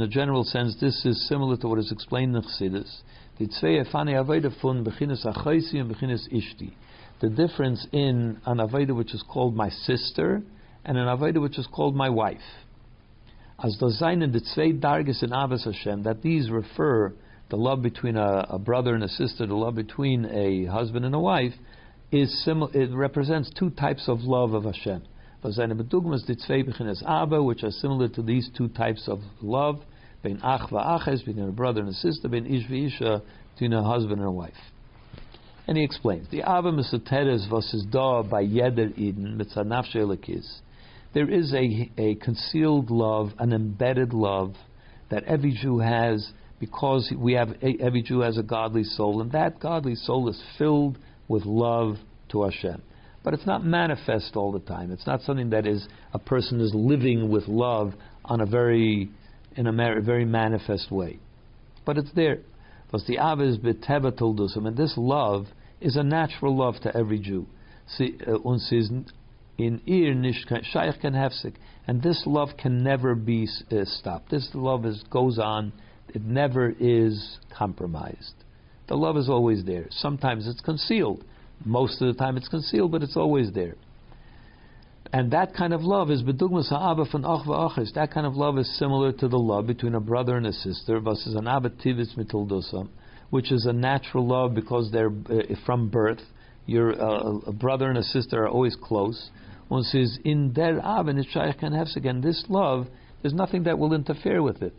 [0.00, 3.02] a general sense, this is similar to what is explained in Chassidus.
[3.38, 3.44] The
[7.20, 10.42] and difference in an aveda which is called my sister
[10.84, 12.38] and an aveda which is called my wife.
[13.62, 17.12] As the zayin in the tzvei dargis in Abbas Hashem, that these refer
[17.50, 21.14] the love between a, a, brother and a sister, the love between a husband and
[21.14, 21.52] a wife,
[22.10, 25.02] is simil- it represents two types of love of Hashem
[25.44, 25.58] which
[27.62, 29.82] are similar to these two types of love,
[30.22, 34.54] between a brother and a sister, between a husband and a wife.
[35.66, 40.60] And he explains, the Abba Mesoteres versus Da by Yeder Eden, Mitzanafshe
[41.12, 44.54] There is a, a concealed love, an embedded love
[45.10, 46.32] that every Jew has
[46.66, 50.98] because we have every Jew has a godly soul, and that godly soul is filled
[51.28, 51.96] with love
[52.30, 52.82] to Hashem
[53.24, 54.92] but it's not manifest all the time.
[54.92, 59.10] It's not something that is a person is living with love on a very
[59.56, 61.18] in a very manifest way,
[61.86, 62.40] but it's there.
[62.92, 65.46] And this love
[65.80, 67.46] is a natural love to every Jew.
[67.98, 68.04] Uh,
[69.56, 70.14] in ir
[71.00, 71.14] can
[71.86, 74.30] and this love can never be uh, stopped.
[74.30, 75.72] This love is goes on;
[76.08, 78.34] it never is compromised.
[78.88, 79.86] The love is always there.
[79.90, 81.24] Sometimes it's concealed.
[81.64, 83.76] Most of the time it's concealed, but it's always there.
[85.12, 87.94] And that kind of love is bedugmas ha'aba von ach v'achis.
[87.94, 90.98] That kind of love is similar to the love between a brother and a sister
[90.98, 92.88] versus an abba tivitz mituldosam,
[93.30, 96.20] which is a natural love because they're uh, from birth.
[96.66, 99.30] Your uh, a brother and a sister are always close.
[99.68, 102.20] One says in der aben it shaykh and kan again.
[102.20, 102.88] This love,
[103.22, 104.74] there's nothing that will interfere with it.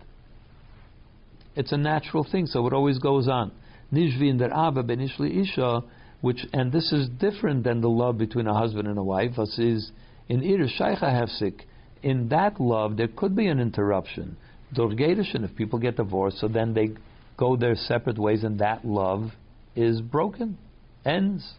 [1.56, 3.52] It's a natural thing, so it always goes on.
[3.94, 5.84] Nishvi in der ava benishli isha,
[6.22, 9.32] which and this is different than the love between a husband and a wife.
[9.36, 9.92] Versus
[10.28, 11.62] in Ir Shaykha Hefsik,
[12.04, 14.38] in that love, there could be an interruption.
[14.76, 16.90] Dorgedishin, if people get divorced, so then they
[17.38, 19.32] go their separate ways, and that love
[19.76, 20.58] is broken,
[21.06, 21.54] ends.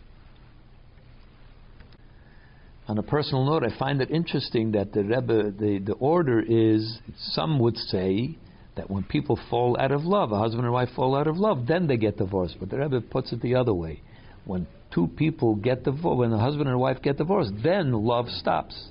[2.88, 6.98] On a personal note, I find it interesting that the Rebbe, the, the order is,
[7.18, 8.36] some would say,
[8.76, 11.66] that when people fall out of love, a husband and wife fall out of love,
[11.66, 12.56] then they get divorced.
[12.60, 14.02] But the Rebbe puts it the other way.
[14.44, 18.90] When two people get divorced, when a husband and wife get divorced, then love stops.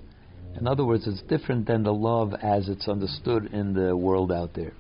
[0.60, 4.54] In other words, it's different than the love as it's understood in the world out
[4.54, 4.74] there.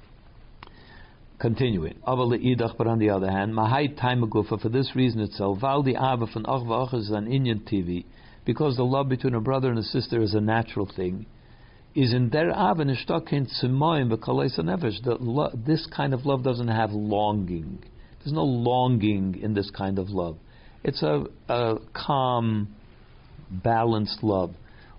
[1.37, 1.97] Continuing.
[2.05, 6.93] But on the other hand, Mahai time for this reason itself, Valdi Ava von Ach
[6.93, 8.05] is an Indian TV,
[8.45, 11.25] because the love between a brother and a sister is a natural thing,
[11.95, 15.01] is in der Ava nishtakin tzumoyim nefesh.
[15.03, 17.79] That this kind of love doesn't have longing.
[18.19, 20.37] There's no longing in this kind of love.
[20.83, 22.75] It's a, a calm,
[23.49, 24.53] balanced love.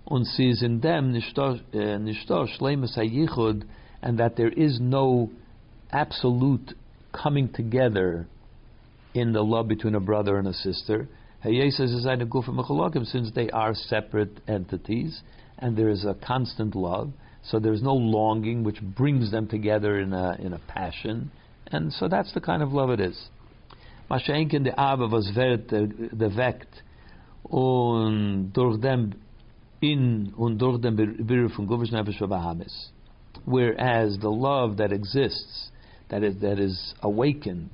[0.05, 3.63] Und sie ist in dem nishtosh äh, shleimus hayichud,
[4.01, 5.29] and that there is no
[5.91, 6.73] absolute
[7.11, 8.27] coming together
[9.13, 11.07] in the love between a brother and a sister.
[11.43, 15.21] Since they are separate entities,
[15.59, 17.11] and there is a constant love,
[17.43, 21.31] so there is no longing which brings them together in a in a passion,
[21.67, 23.29] and so that's the kind of love it is.
[24.09, 26.81] Maschenken de Abe was wird geweckt
[27.49, 29.13] und durch dem
[29.81, 32.91] in und durch dem Birr von Bahamis.
[33.45, 35.71] Whereas the love that exists,
[36.09, 37.69] that is, that is awakened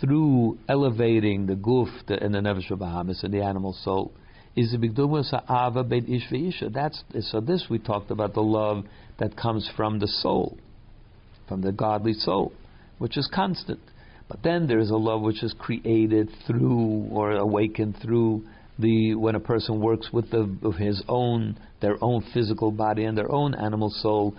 [0.00, 4.12] through elevating the guf and the Nefesh Bahamis and the animal soul,
[4.58, 6.62] is the Ish.
[6.72, 7.40] That's so.
[7.40, 8.84] This we talked about the love
[9.18, 10.58] that comes from the soul,
[11.46, 12.52] from the godly soul,
[12.98, 13.80] which is constant.
[14.28, 18.44] But then there is a love which is created through or awakened through
[18.78, 23.16] the when a person works with the of his own their own physical body and
[23.16, 24.34] their own animal soul.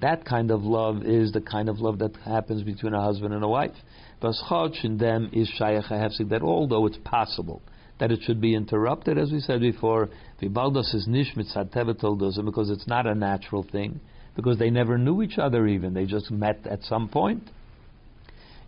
[0.00, 3.44] That kind of love is the kind of love that happens between a husband and
[3.44, 3.74] a wife.
[4.22, 7.62] In them is that although it's possible
[7.98, 10.08] that it should be interrupted, as we said before,
[10.40, 14.00] Vibaldas is Nishmit Satevetoldosim, because it's not a natural thing
[14.34, 15.94] because they never knew each other even.
[15.94, 17.50] They just met at some point.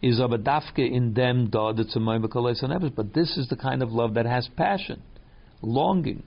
[0.03, 5.03] Is aber dafke in them but this is the kind of love that has passion,
[5.63, 6.23] longing.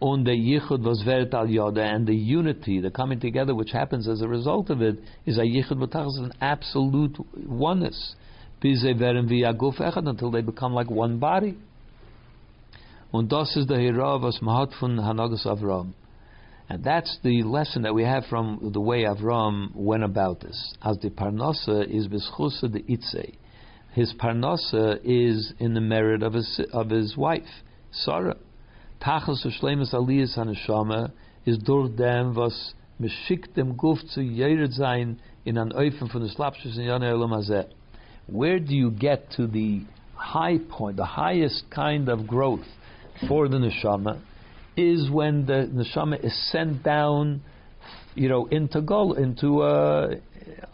[0.00, 1.02] on the yichud was
[1.34, 4.98] al yoda, and the unity, the coming together which happens as a result of it,
[5.26, 5.80] is a yichud
[6.18, 7.16] an absolute
[7.46, 8.14] oneness.
[8.62, 11.56] Until they become like one body.
[13.12, 15.94] Und das ist der Hira, was man.
[16.70, 20.74] And that's the lesson that we have from the way Avram went about this.
[20.82, 23.36] As the parnasa is bischusa the itze.
[23.94, 27.48] His parnasa is in the merit of his of his wife,
[27.90, 28.36] Sarah.
[29.00, 31.10] Tachas u'shleimus aliyas haneshama
[31.46, 36.28] is durch dem was meshik dem guf zu jered sein in an Eufen von the
[36.28, 37.32] slapshus in Yana Elam
[38.28, 39.82] Where do you get to the
[40.14, 42.66] high point, the highest kind of growth
[43.28, 44.20] for the neshama?
[44.78, 47.42] is when the neshama is sent down,
[48.14, 50.14] you know, into go into uh,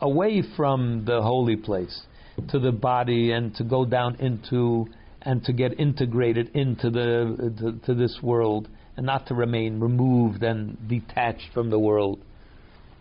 [0.00, 2.02] away from the holy place
[2.50, 4.86] to the body and to go down into
[5.22, 10.42] and to get integrated into the to, to this world and not to remain removed
[10.42, 12.20] and detached from the world.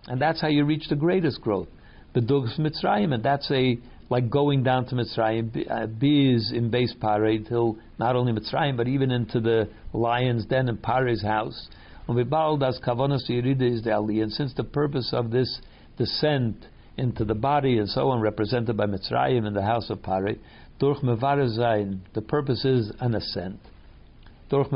[0.08, 1.68] And that's how you reach the greatest growth.
[2.14, 3.78] The Dugs Mitzrayim, and that's a
[4.14, 5.52] like going down to Mitzrayim,
[5.98, 10.70] bees uh, in base Pare till not only Mitzrayim but even into the lion's den
[10.70, 11.68] in Pare's house.
[12.08, 12.16] And
[14.32, 15.60] since the purpose of this
[15.98, 20.36] descent into the body and so on, represented by Mitzrayim in the house of Pare,
[20.78, 23.60] durch the purpose is an ascent.
[24.52, 24.68] Durch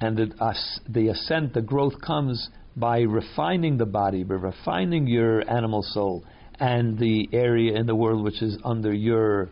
[0.00, 0.54] and the,
[0.88, 6.24] the ascent, the growth comes by refining the body, by refining your animal soul
[6.60, 9.48] and the area in the world which is under your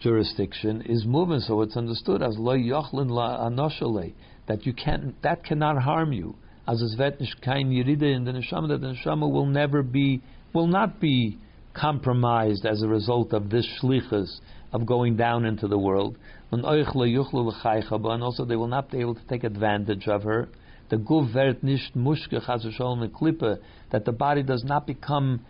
[0.00, 4.12] jurisdiction is moving, so it's understood as lo yochlin la anoshale
[4.46, 6.34] that you can that cannot harm you.
[6.68, 10.20] As is vetnish kain yiride in the neshama that the neshama will never be
[10.52, 11.38] will not be
[11.74, 14.40] compromised as a result of this shlichus
[14.72, 16.16] of going down into the world.
[16.50, 20.48] And also they will not be able to take advantage of her.
[20.88, 22.40] The guv vert nicht mushke
[23.08, 23.58] klippe
[23.90, 25.44] that the body does not become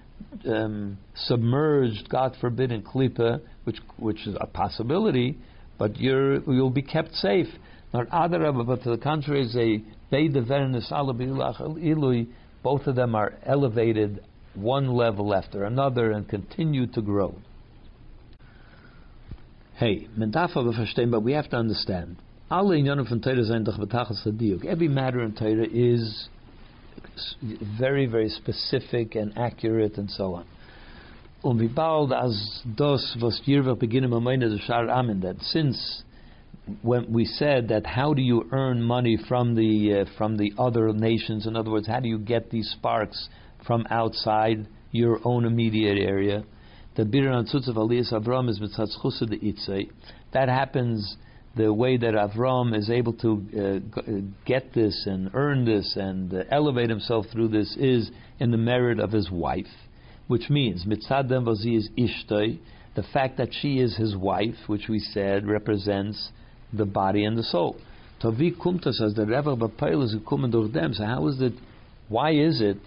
[0.46, 5.36] um, submerged, God forbid, in klippe, which which is a possibility,
[5.78, 7.48] but you're you'll be kept safe.
[7.92, 9.82] Not adarabba, but to the contrary, is a
[11.76, 12.26] ilui.
[12.62, 14.22] both of them are elevated
[14.54, 17.34] one level after another and continue to grow.
[19.74, 22.16] Hey, but we have to understand.
[22.48, 22.82] Every
[24.88, 26.28] matter in Torah is
[27.78, 30.46] very, very specific and accurate and so on.
[31.42, 31.68] Und wie
[32.12, 33.40] as das, was
[33.76, 34.10] beginnen
[34.90, 36.04] Amen, that since
[36.82, 40.92] when we said that how do you earn money from the uh, from the other
[40.92, 41.46] nations?
[41.46, 43.28] In other words, how do you get these sparks
[43.66, 46.44] from outside your own immediate area?
[46.96, 47.04] The
[47.68, 47.76] of
[48.12, 48.58] Avram is
[49.42, 49.90] itzay.
[50.32, 51.16] That happens
[51.56, 54.02] the way that Avram is able to uh, uh,
[54.44, 59.00] get this and earn this and uh, elevate himself through this is in the merit
[59.00, 59.64] of his wife,
[60.28, 62.58] which means mitzadem vazi is ishtay.
[62.94, 66.30] The fact that she is his wife, which we said represents
[66.72, 67.76] the body and the soul.
[68.20, 70.14] Tavi kumtas as the Rebbe Bapail is
[70.72, 70.94] them.
[70.94, 71.52] So how is it?
[72.08, 72.78] Why is it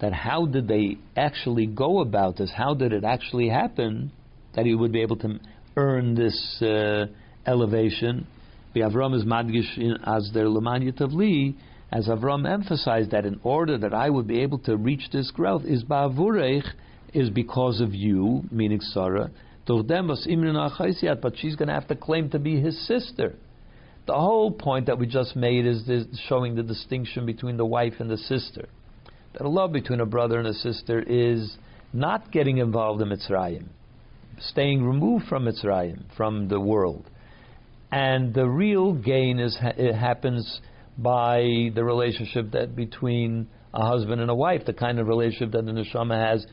[0.00, 2.52] that how did they actually go about this?
[2.56, 4.12] How did it actually happen
[4.54, 5.38] that he would be able to
[5.76, 7.06] earn this uh,
[7.46, 8.26] elevation?
[8.74, 11.54] The Avram is madgish as their lemanya tavli,
[11.90, 15.64] as Avram emphasized that in order that I would be able to reach this growth
[15.64, 16.66] is ba'avurech
[17.14, 19.30] is because of you, meaning Sarah,
[19.66, 19.86] but
[21.36, 23.34] she's going to have to claim to be his sister.
[24.06, 25.86] The whole point that we just made is
[26.28, 28.68] showing the distinction between the wife and the sister.
[29.32, 31.56] That a love between a brother and a sister is
[31.92, 33.68] not getting involved in Mitzrayim,
[34.38, 37.10] staying removed from Mitzrayim, from the world.
[37.92, 40.60] And the real gain is it happens
[40.98, 45.66] by the relationship that between a husband and a wife, the kind of relationship that
[45.66, 46.46] the neshama has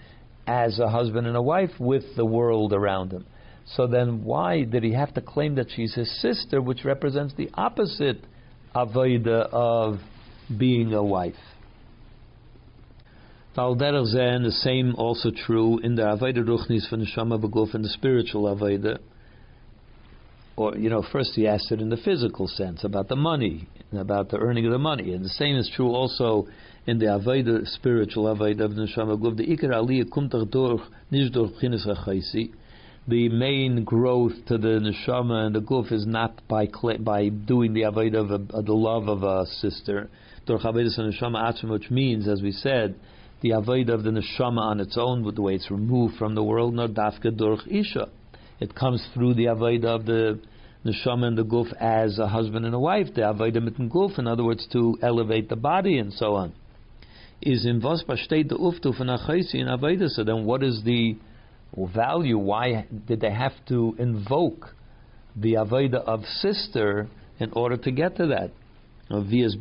[0.45, 3.25] as a husband and a wife with the world around him.
[3.65, 7.49] So then, why did he have to claim that she's his sister, which represents the
[7.53, 8.17] opposite
[8.75, 9.99] avoida of
[10.57, 11.35] being a wife?
[13.55, 17.89] and the same also true in the avoida ruchnis from the shama beguf in the
[17.89, 18.97] spiritual avoida.
[20.55, 24.29] Or you know, first he asked it in the physical sense about the money, about
[24.29, 26.47] the earning of the money, and the same is true also
[26.85, 31.33] in the Aveda, spiritual Aveda of the Neshama Guf, the Iker Aliyah kumt durch, nicht
[31.33, 32.51] durch HaChaisi.
[33.07, 36.67] The main growth to the Neshama and the Guf is not by
[36.99, 40.07] by doing the Aveda of, of the love of a sister,
[40.45, 42.93] durch Aveda Neshama Atzim, which means, as we said,
[43.41, 46.43] the Aveda of the Neshama on its own, with the way it's removed from the
[46.43, 48.09] world, nor Dafka durch Isha.
[48.59, 50.39] It comes through the Aveda of the
[50.85, 54.27] neshama and the guf as a husband and a wife, the avodah mit guf, in
[54.27, 56.53] other words, to elevate the body and so on
[57.45, 60.09] is in was besteht the uftu von achaisi in avodah.
[60.09, 61.15] So then, what is the
[61.93, 62.37] value?
[62.37, 64.75] Why did they have to invoke
[65.35, 67.07] the avodah of sister
[67.39, 68.51] in order to get to that?
[69.09, 69.53] Wie es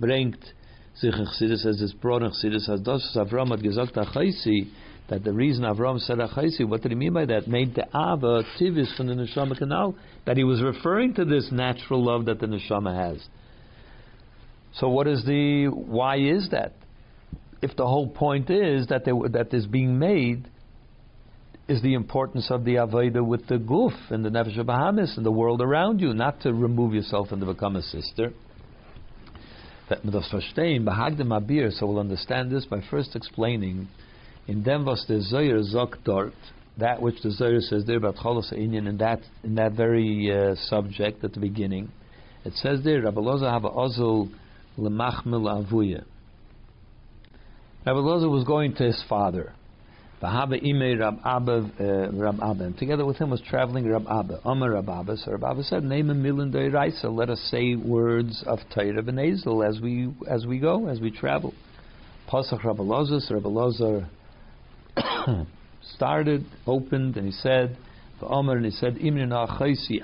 [0.94, 2.81] sich in Chassidus as it's brought in Chassidus as
[3.16, 4.70] Avram achaisi
[5.12, 7.46] that the reason Avram said achaisi, what did he mean by that?
[7.46, 9.94] Made the ava tivis from the neshama canal
[10.27, 13.25] that he was referring to this natural love that the neshama has.
[14.75, 16.72] So what is the why is that?
[17.62, 20.48] if the whole point is that they, that is being made
[21.68, 25.31] is the importance of the avodah with the guf and the nefesh Bahamis and the
[25.31, 28.33] world around you, not to remove yourself and to become a sister.
[29.88, 29.96] So
[31.87, 33.88] we'll understand this by first explaining
[34.46, 36.35] in dem was the Zoyer zok dort,
[36.78, 40.55] that which the Zoyer says there about cholos inyan in that in that very uh,
[40.57, 41.90] subject at the beginning.
[42.44, 44.31] It says there, Rabbi Loza have a ozul
[44.77, 46.04] lemachmil avuya.
[47.87, 49.52] Rabbi Loza was going to his father.
[50.23, 52.64] Vahaba Ime Rab Abba, uh, Rab Abba.
[52.64, 54.40] And together with him was traveling Rab Abba.
[54.44, 55.17] Omer Rab Abba.
[55.17, 57.08] So Rab Abba said, Name a million Raisa.
[57.08, 61.52] Let us say words of Torah B'Nezel as we, as we go, as we travel.
[62.31, 63.21] Pasach Rabbi Loza.
[63.21, 64.08] So Rabbi Loza
[65.97, 67.77] started, opened, and he said,
[68.21, 68.99] Omer, and he said,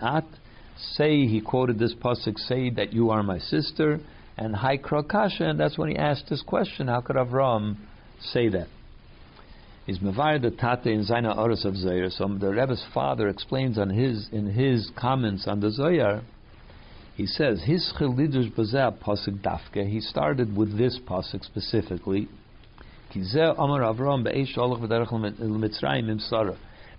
[0.03, 0.25] At.
[0.81, 4.01] Say, he quoted this pasuk, say that you are my sister
[4.37, 7.77] and Haikra Kasha, and that's when he asked this question how could Avram
[8.21, 8.69] say that?
[9.89, 12.13] is mevar the tate in Zaina Oros of Zoyar.
[12.13, 16.23] So the Rebbe's father explains on his in his comments on the Zoyar.
[17.15, 19.91] He says his chilidus bazeh pasuk dafke.
[19.91, 22.29] He started with this pasuk specifically.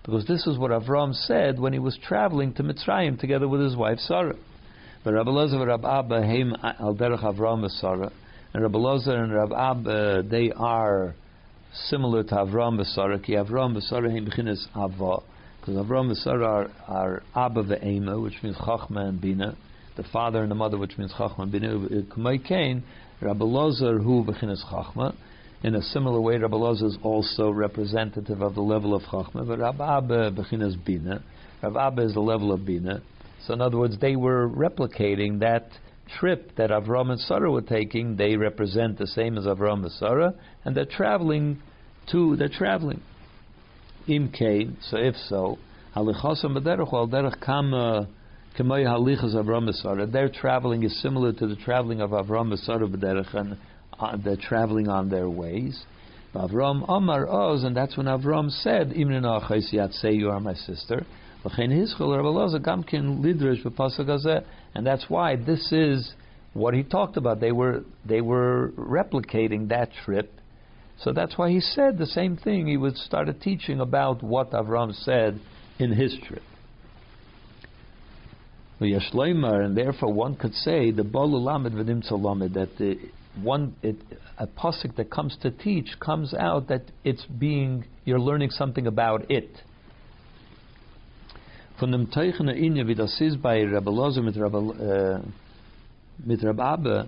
[0.02, 3.74] Because this is what Avram said when he was traveling to Mitzrayim together with his
[3.76, 4.36] wife Sarah.
[5.02, 6.16] But Rabbi and Rabbi Abba
[6.78, 8.12] al derech Avram Sarah,
[8.52, 11.14] and Rabbi Lozer and Rabbi Abba they are
[11.88, 13.18] similar to Avram Sarah.
[13.18, 15.22] Ki Avram Sarah heim b'chinas Ava,
[15.60, 19.56] because Avram Sarah are, are Abba ve'ema, which means Chachma and Bina,
[19.96, 22.38] the father and the mother, which means Chachma and Bina.
[22.46, 22.82] Kain,
[23.22, 25.14] Rabbi Lozer who b'chinas Chachma.
[25.62, 29.58] In a similar way, Rabbi Loza is also representative of the level of Chachma, but
[29.58, 31.22] Rabbi Abba Bechinas Bina.
[31.62, 33.02] Rabbi Abba is the level of Bina.
[33.46, 35.68] So, in other words, they were replicating that
[36.18, 38.16] trip that Avram and Sarah were taking.
[38.16, 40.32] They represent the same as Avram and Sarah,
[40.64, 41.60] and they're traveling
[42.10, 43.02] to, they're traveling.
[44.06, 45.58] Kain, so if so,
[45.94, 48.08] Halichasam B'derech, al derech kama.
[50.10, 53.56] Their traveling is similar to the traveling of Avram Sarah B'derech, and
[54.24, 55.84] they're traveling on their ways.
[56.34, 58.92] Avram Amar Oz, and that's when Avram said,
[59.94, 61.04] say you are my sister.
[64.74, 66.12] And that's why this is
[66.52, 67.40] what he talked about.
[67.40, 70.30] They were they were replicating that trip.
[71.02, 72.66] So that's why he said the same thing.
[72.66, 75.40] He would started teaching about what Avram said
[75.78, 76.42] in his trip.
[78.80, 81.04] And therefore one could say the
[82.54, 82.98] that the
[83.42, 83.96] one it,
[84.38, 89.30] a pasuk that comes to teach comes out that it's being you're learning something about
[89.30, 89.50] it.
[91.78, 95.22] Von dem Teichene Inje, wie das ist bei Rabbi Lozer mit Rabbi, uh,
[96.24, 97.04] mit Rabbi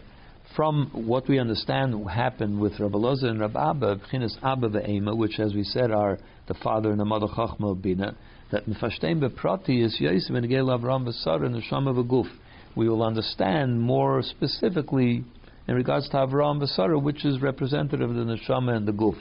[0.54, 4.00] from what we understand happened with Rabbi Lozer and Rabbi Abba,
[4.42, 6.18] Abba ve'ema, which as we said are
[6.48, 8.14] the father and the mother Chachma Bina,
[8.50, 12.26] that Mefashtem be'prati is Yosef and Gel Avram v'Sar and Neshama v'Guf.
[12.74, 15.24] We will understand more specifically
[15.68, 19.16] in regards to Avram Basara, which is representative of the neshama and the guf.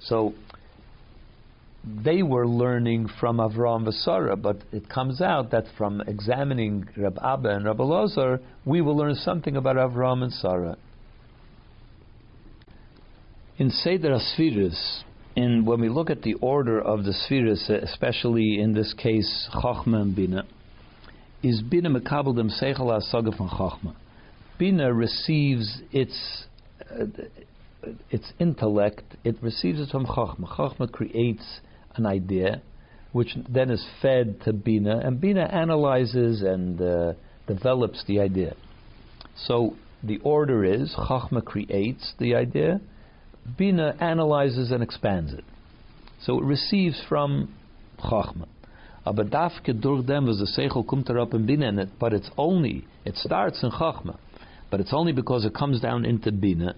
[0.00, 0.34] So
[1.84, 7.48] they were learning from Avram Basara, but it comes out that from examining Rab Abba
[7.48, 10.76] and Rab Elazar, we will learn something about Avram and Sarah.
[13.58, 15.02] In Seder Asfiris,
[15.34, 20.02] in when we look at the order of the spheres, especially in this case Chachma
[20.02, 20.44] and Bina,
[21.42, 23.94] is Bina Mekabel dem Seichel HaSaga von Chachma.
[24.58, 26.44] Bina receives its
[26.90, 27.06] uh,
[28.10, 29.02] its intellect.
[29.24, 30.46] It receives it from Chachma.
[30.56, 31.60] Chachma creates
[31.96, 32.62] an idea,
[33.12, 37.14] which then is fed to Bina, and Bina analyzes and uh,
[37.46, 38.54] develops the idea.
[39.46, 42.80] So the order is Chachma creates the idea,
[43.56, 45.44] Bina analyzes and expands it.
[46.20, 47.54] So it receives from
[47.98, 48.46] Chachma.
[49.04, 49.32] But
[52.12, 54.18] it's only, it starts in Chachma.
[54.72, 56.74] But it's only because it comes down into Bina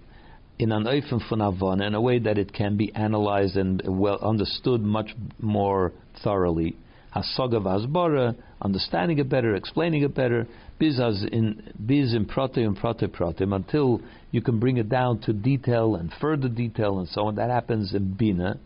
[0.59, 4.19] in an oifen von Avon in a way that it can be analyzed and well
[4.21, 5.93] understood much more
[6.25, 6.75] thoroughly.
[7.15, 10.49] Hasaga v'asbara, understanding it better, explaining it better,
[10.81, 10.99] biz
[11.31, 14.01] in biz in prote and prote protim, until
[14.33, 17.37] you can bring it down to detail and further detail and so on.
[17.37, 18.59] That happens in Bina.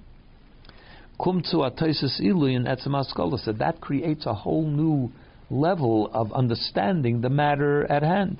[1.22, 5.12] Kum zu atoises ilu in etzemaskola that creates a whole new
[5.50, 8.38] level of understanding the matter at hand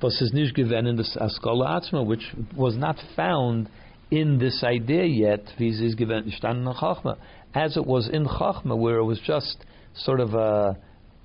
[0.00, 3.68] was is nicht given in the Askola Atzma, which was not found
[4.10, 7.16] in this idea yet, given Chachma,
[7.54, 10.76] as it was in Chachma, where it was just sort of a,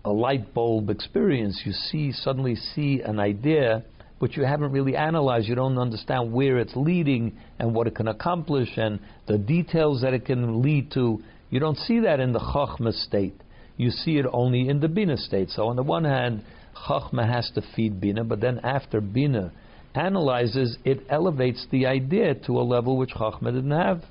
[0.04, 1.62] a light bulb experience.
[1.66, 3.84] You see, suddenly see an idea,
[4.20, 5.48] but you haven't really analyzed.
[5.48, 10.14] You don't understand where it's leading and what it can accomplish and the details that
[10.14, 11.22] it can lead to.
[11.50, 13.36] You don't see that in the Chachma state.
[13.78, 15.50] You see it only in the Bina state.
[15.50, 16.44] So on the one hand,
[16.88, 19.52] Chachma has to feed Bina, but then after Bina
[19.94, 24.04] analyzes, it elevates the idea to a level which Chachma didn't have.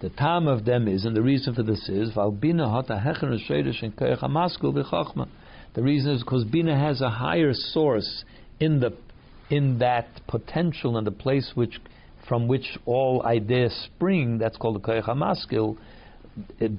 [0.00, 2.30] The time of them is, and the reason for this is, the
[5.82, 8.24] reason is because Bina has a higher source
[8.60, 8.92] in the
[9.48, 11.80] in that potential and the place which
[12.28, 14.38] from which all ideas spring.
[14.38, 15.76] That's called the koyach hamaskil.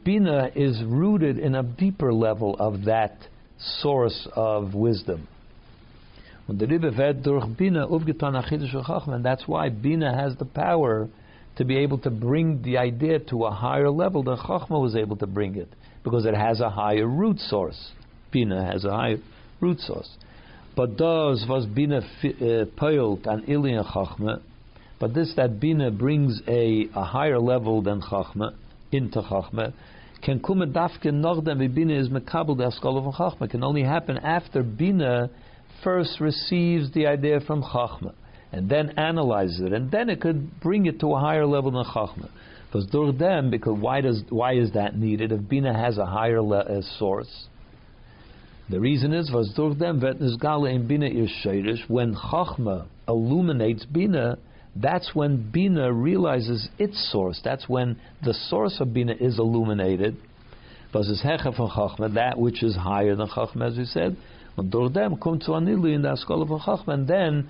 [0.03, 3.17] Bina is rooted in a deeper level of that
[3.59, 5.27] source of wisdom.
[6.47, 6.59] And
[9.25, 11.09] that's why Bina has the power
[11.57, 15.17] to be able to bring the idea to a higher level than Chachma was able
[15.17, 15.67] to bring it,
[16.03, 17.91] because it has a higher root source.
[18.31, 19.17] Bina has a higher
[19.59, 20.09] root source.
[20.75, 24.41] But does was Bina uh, peilt an Ilian Chachma,
[24.99, 28.53] But this that Bina brings a, a higher level than Chachma,
[28.91, 29.73] into Chachma,
[30.21, 34.17] can kume dafke noch dem Bina is mekabel der Skola von Chachma, can only happen
[34.17, 35.29] after Bina
[35.83, 38.13] first receives the idea from Chachma,
[38.51, 41.83] and then analyzes it, and then it could bring it to a higher level than
[41.85, 42.29] Chachma.
[42.67, 45.31] Because durch them, because why does why is that needed?
[45.31, 47.47] If Bina has a higher le- uh, source,
[48.69, 51.89] the reason is was durch them vetnisgala in Bina is shayrish.
[51.89, 54.37] When Chachma illuminates Bina,
[54.81, 57.41] that's when Bina realizes its source.
[57.43, 60.17] That's when the source of Bina is illuminated.
[60.93, 64.17] That which is higher than Chachma, as we said.
[64.57, 64.71] And
[67.07, 67.49] then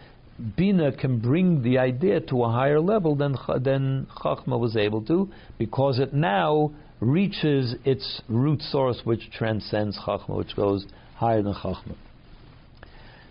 [0.56, 5.30] Bina can bring the idea to a higher level than, than Chachma was able to,
[5.58, 11.96] because it now reaches its root source, which transcends Chachma, which goes higher than Chachma.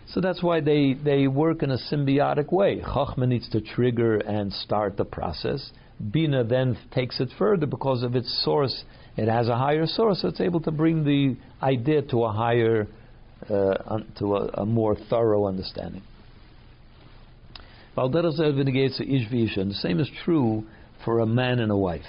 [0.08, 2.80] So that's why they, they work in a symbiotic way.
[2.80, 5.70] Chachma needs to trigger and start the process.
[6.12, 8.84] Bina then takes it further because of its source.
[9.16, 12.86] It has a higher source, so it's able to bring the idea to a higher,
[13.50, 16.02] uh, to a, a more thorough understanding.
[17.96, 20.64] The same is true
[21.04, 22.04] for a man and a wife.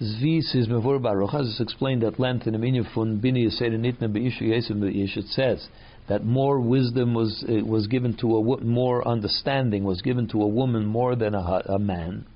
[0.00, 1.34] Zvis is mevor baruch.
[1.34, 5.16] As explained at length in the meaning von bini nitna beishu yesim beish.
[5.16, 5.68] It says
[6.08, 10.86] that more wisdom was was given to a more understanding was given to a woman
[10.86, 12.26] more than a, a man.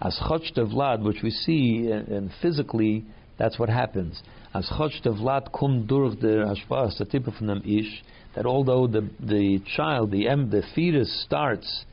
[0.00, 3.04] As chotch vlad, which we see and, and physically,
[3.38, 4.22] that's what happens.
[4.54, 8.02] As chotch vlad kum durch the hashpas, tip from ish.
[8.36, 11.84] That although the the child, the em, the fetus starts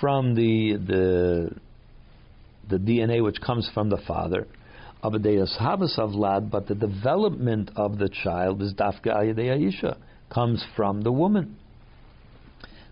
[0.00, 1.50] from the the
[2.68, 4.48] the DNA which comes from the father,
[5.02, 9.96] but the development of the child is dafka ayisha
[10.30, 11.56] comes from the woman.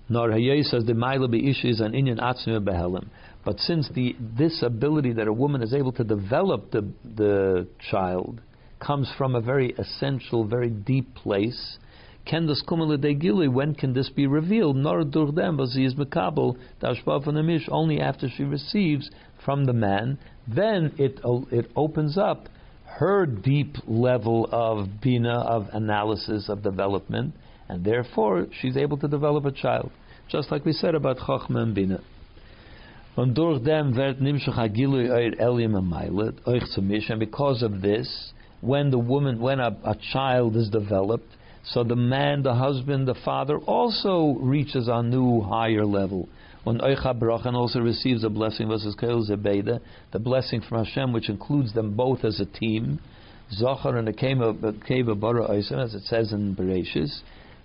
[0.09, 0.32] Nor
[0.64, 1.28] says the maila
[1.64, 3.09] is an inyan atzmi behelim.
[3.45, 8.41] But since the this ability that a woman is able to develop the the child
[8.80, 11.78] comes from a very essential, very deep place,
[12.47, 14.76] das kumele when can this be revealed?
[14.76, 16.57] Nor but is mekabel,
[17.37, 19.11] amish, only after she receives
[19.45, 21.20] from the man, then it,
[21.51, 22.49] it opens up
[22.99, 27.34] her deep level of bina, of analysis, of development,
[27.68, 29.90] and therefore she's able to develop a child.
[30.28, 32.01] Just like we said about Chachma and Bina.
[33.16, 34.59] Und durch dem wird nimshach
[35.38, 41.28] elim and because of this, when the woman, when a, a child is developed,
[41.64, 46.28] so the man, the husband, the father also reaches a new higher level.
[46.65, 49.81] When Oicha Brachan also receives a blessing versus Kail Zebeda,
[50.12, 53.01] the blessing from Hashem, which includes them both as a team.
[53.53, 57.21] Zohar and of Bara Oisim, as it says in Bereshis.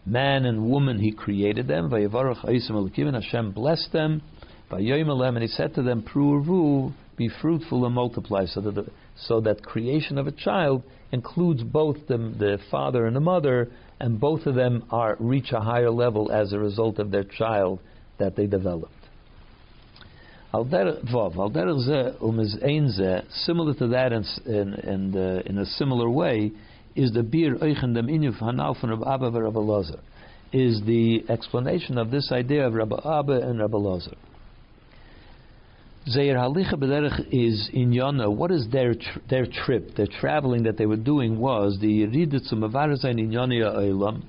[0.05, 1.89] Man and woman, he created them.
[1.89, 4.21] Vayavarach Oisim Alakim, Hashem blessed them.
[4.69, 8.45] Vayoyim and he said to them, Pruvu, be fruitful and multiply.
[8.47, 10.83] So that, the, so that creation of a child
[11.13, 13.71] includes both the, the father and the mother,
[14.01, 17.79] and both of them are reach a higher level as a result of their child
[18.19, 18.93] that they developed.
[20.51, 20.73] Similar
[23.75, 25.15] to that in, in, in,
[25.45, 26.51] in a similar way
[26.95, 27.21] is the
[28.83, 29.99] Rabbi Abba
[30.51, 34.15] is the explanation of this idea of Rabbi Abba and Rabbi Lozer.
[36.07, 38.33] Zeir Halicha B'derech is in Yona.
[38.35, 42.51] What is their tr- their trip, their traveling that they were doing was the Yeridet
[42.51, 44.23] Mavarazin in Yonia Eilam.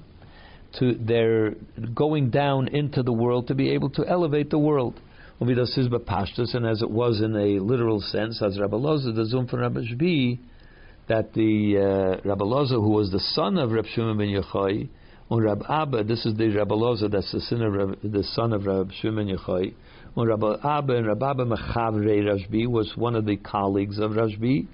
[0.78, 1.54] To their
[1.94, 5.00] going down into the world to be able to elevate the world.
[5.40, 10.38] And as it was in a literal sense, as Rabbi Loza, the Zum from Rashbi,
[11.08, 14.88] that the uh, Rabbi Loza, who was the son of Rabbi Shimon ben Yochai,
[15.30, 18.52] and Rabbi Abba, this is the Rabbi Loza, that's the son of Rabbi, the son
[18.52, 19.74] of Rabbi Shimon ben Yochai,
[20.14, 24.66] when Rabbi Abba and Rabbi Abba Mechavre Rashbi was one of the colleagues of Rashbi,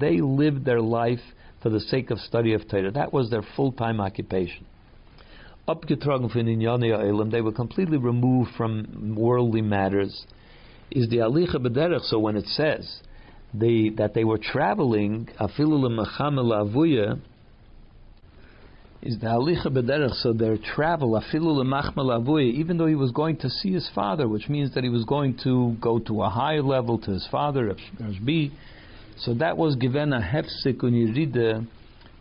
[0.00, 1.18] they lived their life
[1.62, 2.90] for the sake of study of Torah.
[2.90, 4.66] That was their full-time occupation.
[5.66, 10.26] Abgetragen von Inyani they were completely removed from worldly matters.
[10.90, 13.00] Is the Alicha B'derech, so when it says
[13.52, 17.20] they, that they were traveling, afilu avuya,
[19.00, 23.48] is the halicha b'derech, so their travel, afilu lemachmal even though he was going to
[23.48, 26.98] see his father, which means that he was going to go to a higher level
[26.98, 28.50] to his father, Rashbi.
[29.20, 30.94] So that was given a hefsik when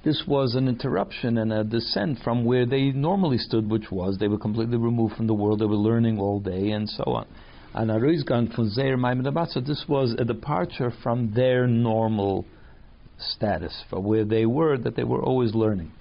[0.04, 4.28] this was an interruption and a descent from where they normally stood, which was they
[4.28, 7.28] were completely removed from the world, they were learning all day and so on.
[7.74, 12.46] And Arizgan from Zeir so this was a departure from their normal
[13.20, 15.92] status, from where they were, that they were always learning.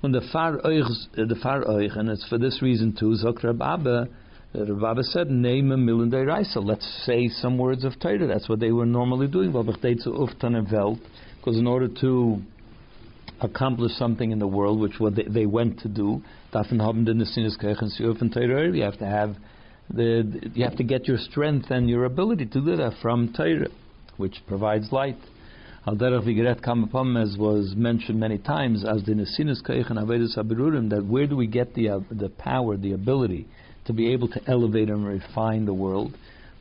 [0.00, 4.08] When the far oich, the far oich, and it's for this reason too, Zokrab Abba,
[4.52, 6.58] The Rabbi said, "Name a million day Raisa.
[6.58, 8.26] Let's say some words of Torah.
[8.26, 9.52] That's what they were normally doing.
[9.52, 12.42] Because in order to
[13.40, 16.20] accomplish something in the world, which what they, they went to do,
[16.52, 16.60] you
[18.82, 19.36] have to have
[19.88, 23.68] the you have to get your strength and your ability to do that from Torah,
[24.16, 25.18] which provides light.
[25.86, 25.94] As
[27.38, 31.72] was mentioned many times as the nesinus kaich and aberurim that where do we get
[31.74, 33.46] the uh, the power, the ability
[33.86, 36.16] to be able to elevate and refine the world?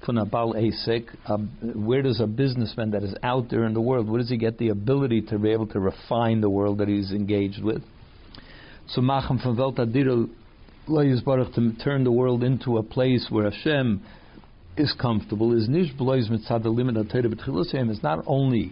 [0.05, 1.37] From abal asik, uh,
[1.77, 4.57] where does a businessman that is out there in the world, where does he get
[4.57, 7.83] the ability to be able to refine the world that he's engaged with?
[8.87, 14.01] So machem from Welt to turn the world into a place where Hashem
[14.77, 18.71] is comfortable is nish mitzad the limit of Torah is not only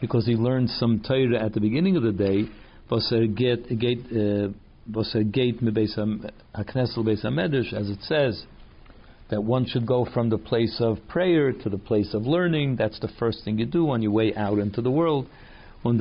[0.00, 2.44] because he learned some Torah at the beginning of the day,
[2.88, 3.00] but
[3.36, 4.48] get gate uh,
[4.92, 5.68] was er gate as
[7.90, 8.46] it says
[9.30, 12.76] that one should go from the place of prayer to the place of learning.
[12.76, 15.26] That's the first thing you do on your way out into the world.
[15.84, 16.00] It's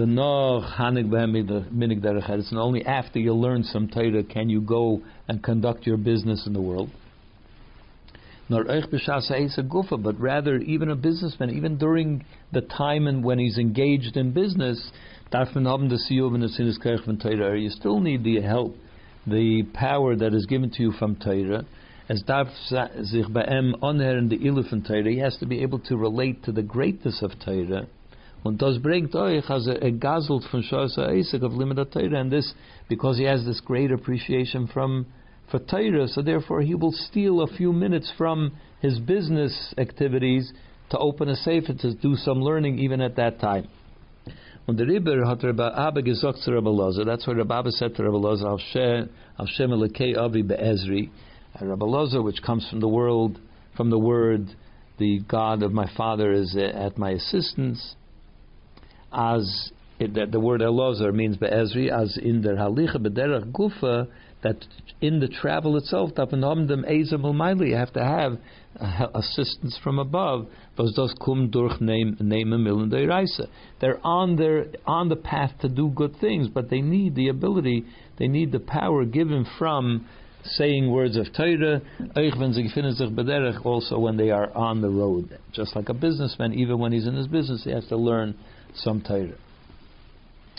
[2.54, 6.62] only after you learn some Torah can you go and conduct your business in the
[6.62, 6.90] world
[8.50, 14.16] nor gufa, but rather even a businessman, even during the time and when he's engaged
[14.16, 14.92] in business,
[15.34, 18.76] you still need the help,
[19.26, 21.66] the power that is given to you from Torah.
[22.10, 25.80] As darf sich bei em in the ilu von Torah, he has to be able
[25.80, 27.86] to relate to the greatness of Torah.
[28.46, 32.54] Und das bringt euch als er gazelt von Shosa Isaac of limited Torah, and this
[32.88, 35.06] because he has this great appreciation from
[35.50, 40.52] for Torah, so therefore he will steal a few minutes from his business activities
[40.90, 43.68] to open a sefer to do some learning even at that time.
[44.66, 47.96] When the Rebbe hat Rabbi Abba gesagt to Rabbi Loza, that's what Rabbi Abba said
[47.96, 48.46] to Rabbi Loza,
[49.40, 51.10] Al Shem Elokei Avi Be'ezri,
[51.62, 53.40] Rabbi Loza, which comes from the world,
[53.78, 54.48] from the word,
[54.98, 57.96] the God of my father is at my assistance,
[59.14, 64.08] as it, that the word Elozar means Be'ezri, as in the Halicha B'derech Gufa,
[64.44, 64.66] that
[65.02, 68.38] in the travel itself, you have to have
[69.16, 70.48] assistance from above.
[73.80, 77.86] They're on their on the path to do good things, but they need the ability,
[78.18, 80.08] they need the power given from
[80.44, 81.82] saying words of Torah,
[83.66, 85.38] also when they are on the road.
[85.52, 88.36] Just like a businessman, even when he's in his business, he has to learn
[88.76, 89.36] some Torah.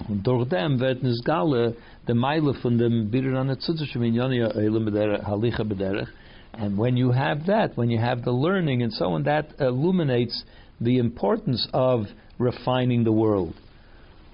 [0.07, 1.75] Und durch dem wird Nisgale
[2.07, 6.09] the Meile von dem Bitter an der Zutzischen Minyonia Eilem Bederech, Halicha Bederech.
[6.53, 10.45] And when you have that, when you have the learning and so on, that illuminates
[10.81, 12.07] the importance of
[12.39, 13.55] refining the world,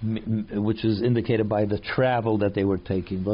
[0.03, 3.25] which is indicated by the travel that they were taking.
[3.25, 3.33] Der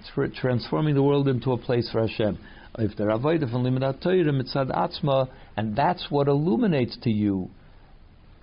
[0.00, 2.38] it's for transforming the world into a place for Hashem.
[2.78, 7.50] If they're avoided from limitat Torah mitzad and that's what illuminates to you.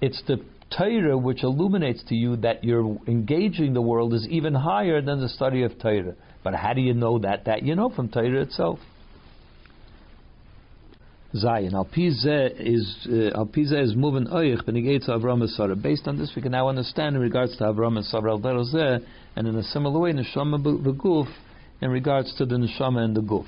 [0.02, 5.02] It's the Torah which illuminates to you that you're engaging the world is even higher
[5.02, 6.16] than the study of Torah.
[6.44, 7.46] But how do you know that?
[7.46, 8.80] That you know from Torah itself.
[11.36, 11.74] Zion.
[11.74, 12.26] Alpize
[12.60, 15.76] is uh, Alpize is moving oich benigates Avram and Sarah.
[15.76, 19.02] Based on this, we can now understand in regards to Avram and Sarah al
[19.36, 21.28] and in a similar way, neshama beguf
[21.82, 23.46] in regards to the neshama and the guf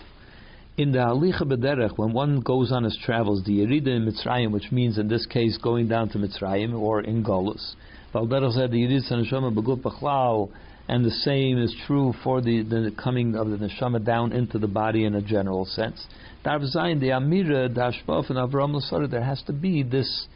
[0.77, 4.71] in the Halicha B'derech, when one goes on his travels, the Yerida in Mitzrayim, which
[4.71, 7.73] means in this case going down to Mitzrayim or in Golus,
[8.13, 10.49] Valderech said the Yerida Neshama
[10.89, 14.67] and the same is true for the, the coming of the Neshama down into the
[14.67, 16.05] body in a general sense.
[16.45, 20.27] Zayin, the Amira, Ashbaf, and Avram Lasara, there has to be this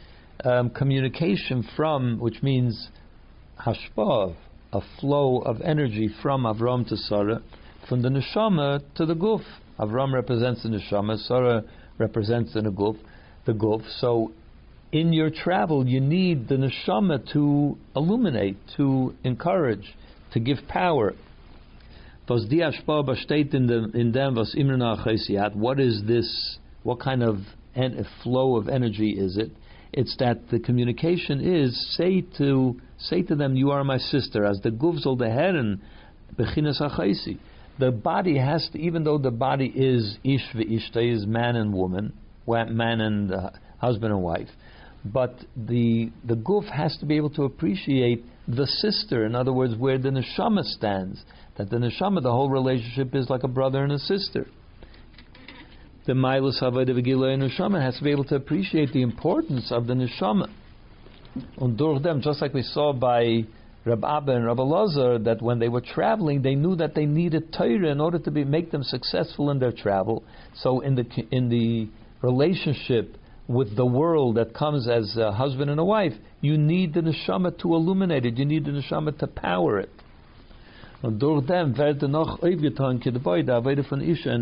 [0.44, 2.88] um, communication from, which means
[3.64, 4.34] Hashpav,
[4.72, 7.40] a flow of energy from Avram to Sarah,
[7.88, 9.44] from the Neshama to the Guf.
[9.82, 11.64] Avram represents the neshama, Sarah
[11.98, 12.96] represents the guf,
[13.46, 13.82] the guf.
[13.98, 14.30] So,
[14.92, 19.96] in your travel, you need the neshama to illuminate, to encourage,
[20.34, 21.14] to give power.
[22.30, 22.36] In
[25.54, 26.58] What is this?
[26.84, 27.38] What kind of
[27.74, 29.50] en- flow of energy is it?
[29.92, 34.60] It's that the communication is say to say to them, "You are my sister." As
[34.60, 35.80] the guvzol the heren
[36.36, 37.38] bechinas achaisi
[37.78, 42.12] the body has to, even though the body is ish v'ishta, is man and woman,
[42.46, 44.48] man and uh, husband and wife,
[45.04, 49.24] but the the guf has to be able to appreciate the sister.
[49.26, 51.22] In other words, where the neshama stands.
[51.56, 54.46] That the neshama, the whole relationship is like a brother and a sister.
[56.06, 59.94] The Milas Havayda V'Gilay Neshama has to be able to appreciate the importance of the
[59.94, 60.50] neshama.
[61.56, 63.44] Und durch them, just like we saw by
[63.84, 67.52] Rab Abba and Rab Elazar that when they were traveling, they knew that they needed
[67.52, 70.22] Torah in order to be, make them successful in their travel.
[70.54, 71.88] So in the in the
[72.22, 73.16] relationship
[73.48, 77.58] with the world that comes as a husband and a wife, you need the neshama
[77.60, 78.38] to illuminate it.
[78.38, 79.90] You need the neshama to power it.
[81.02, 81.20] And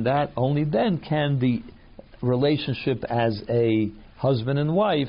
[0.05, 1.63] that only then can the
[2.21, 5.09] relationship as a husband and wife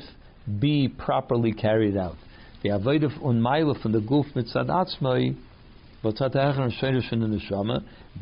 [0.58, 2.16] be properly carried out.
[2.62, 5.36] The avodah unmaila from the guf mitzad atzmai,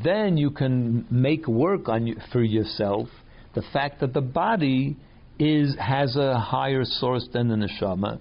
[0.04, 3.08] then you can make work on for yourself
[3.54, 4.96] the fact that the body
[5.38, 8.18] is has a higher source than the neshama.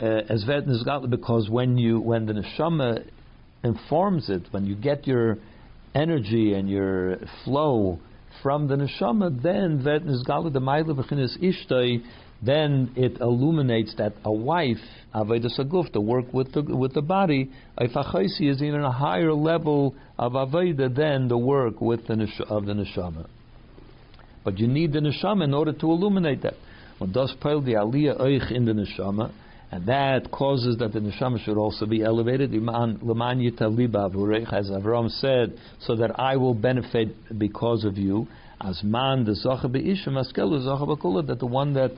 [0.00, 3.04] As Uh, as because when you when the neshama
[3.62, 5.38] informs it, when you get your
[5.94, 8.00] energy and your flow
[8.42, 10.60] from the neshama, then the
[12.42, 14.78] then it illuminates that a wife,
[15.14, 20.32] avodah saguf, to work with the with the body, is even a higher level of
[20.32, 22.14] avodah than the work with the
[22.48, 23.28] of the neshama.
[24.44, 26.54] But you need the neshama in order to illuminate that.
[26.98, 29.30] When does pile the aliyah oich in the neshama,
[29.70, 32.52] and that causes that the neshama should also be elevated.
[32.52, 32.60] As
[34.70, 38.26] Avram said, so that I will benefit because of you.
[38.60, 39.34] As man the
[41.26, 41.92] that the one that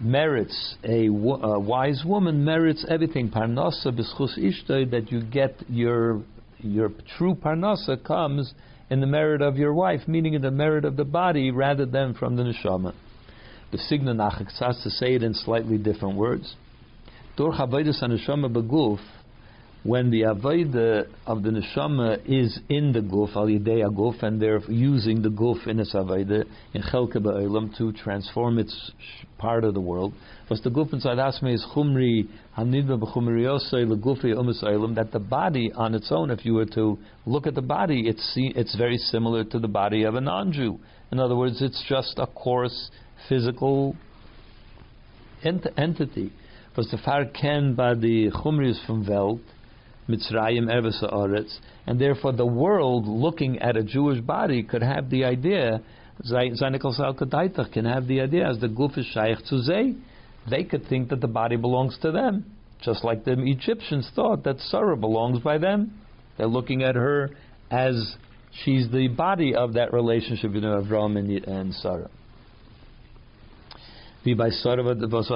[0.00, 3.30] merits a, a wise woman merits everything.
[3.30, 6.22] Parnasa b'schus ishtay that you get your
[6.60, 8.52] your true parnasa comes
[8.90, 12.14] in the merit of your wife, meaning in the merit of the body rather than
[12.14, 12.94] from the neshama.
[13.70, 14.48] The signa nachak
[14.82, 16.56] to say it in slightly different words.
[17.36, 18.98] Durch Avodas HaNeshama Beguf,
[19.84, 24.60] when the Avodah of the Neshama is in the Guf, Al Yidei Guf, and they're
[24.70, 28.92] using the Guf in its Avodah, in Chelke Ba'olam, to transform its
[29.38, 30.12] part of the world.
[30.50, 35.20] Was the Guf inside Asme is Chumri, Hanidba B'Chumri Yosei, Legufi Umas Olam, that the
[35.20, 38.98] body on its own, if you were to look at the body, it's, it's very
[38.98, 40.78] similar to the body of a non-Jew.
[41.12, 42.90] In other words, it's just a coarse
[43.28, 43.96] physical
[45.42, 46.32] ent- entity
[46.76, 49.40] was the far ken by the chumris from Welt,
[50.08, 55.24] Mitzrayim Eves Oretz, and therefore the world looking at a Jewish body could have the
[55.24, 55.80] idea,
[56.24, 59.38] Zanikal Sal can have the idea as the Guf is Shaykh
[60.50, 62.44] They could think that the body belongs to them,
[62.80, 65.92] just like the Egyptians thought that Sarah belongs by them.
[66.36, 67.30] They're looking at her
[67.70, 68.16] as
[68.64, 72.10] she's the body of that relationship between Avram and, and Sarah
[74.24, 75.30] bei Sarah was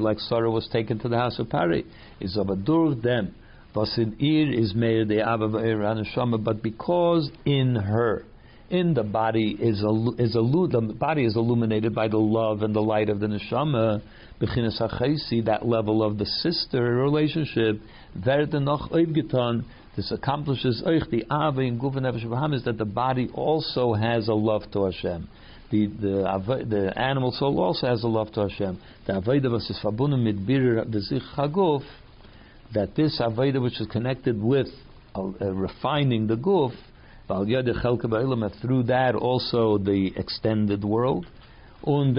[0.00, 1.84] like Sarah was taken to the house of Pari.
[2.20, 3.34] Is aber durch them,
[3.74, 8.24] was in ihr is made the Abba but because in her,
[8.70, 12.74] in the body is a, is a the body is illuminated by the love and
[12.74, 14.00] the light of the neshama.
[14.40, 17.80] Bechinas hachaisi, that level of the sister relationship.
[19.96, 24.62] This accomplishes oich the ava in guven is that the body also has a love
[24.72, 25.28] to Hashem
[25.74, 28.80] the the the animal soul also has a love to Hashem.
[29.06, 31.82] The avodah was is verbunden mit bir bezich haguf.
[32.72, 34.68] That this avodah which is connected with
[35.14, 36.72] uh, uh, refining the guf,
[38.60, 41.26] through that also the extended world.
[41.86, 42.16] And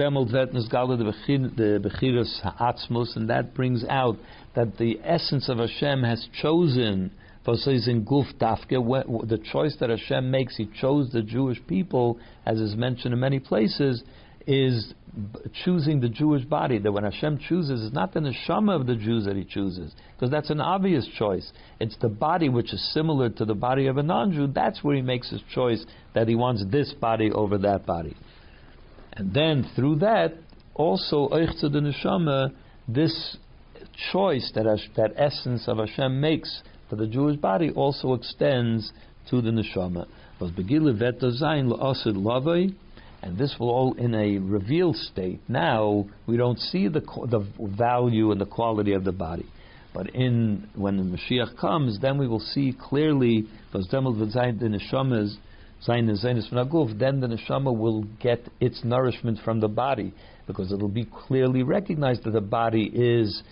[3.28, 4.16] that brings out
[4.54, 7.10] that the essence of Hashem has chosen
[7.46, 12.74] in Guf Dafke, the choice that Hashem makes, He chose the Jewish people, as is
[12.76, 14.02] mentioned in many places,
[14.46, 14.94] is
[15.64, 16.78] choosing the Jewish body.
[16.78, 20.30] That when Hashem chooses, it's not the neshama of the Jews that He chooses, because
[20.30, 21.52] that's an obvious choice.
[21.80, 24.48] It's the body which is similar to the body of a non-Jew.
[24.48, 25.84] That's where He makes His choice
[26.14, 28.16] that He wants this body over that body,
[29.12, 30.34] and then through that,
[30.74, 32.52] also Eich the neshama,
[32.88, 33.36] this
[34.12, 34.64] choice that
[34.96, 38.92] that essence of Hashem makes for the Jewish body also extends
[39.30, 40.06] to the neshama.
[43.22, 45.40] And this will all in a revealed state.
[45.48, 49.46] Now we don't see the the value and the quality of the body,
[49.94, 53.46] but in when the Mashiach comes, then we will see clearly.
[53.72, 54.78] Then the
[57.26, 60.12] neshama will get its nourishment from the body
[60.46, 63.42] because it will be clearly recognized that the body is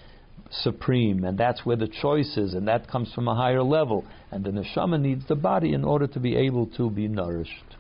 [0.51, 4.05] supreme, and that's where the choice is, and that comes from a higher level.
[4.30, 7.74] And the neshama needs the body in order to be able to be nourished.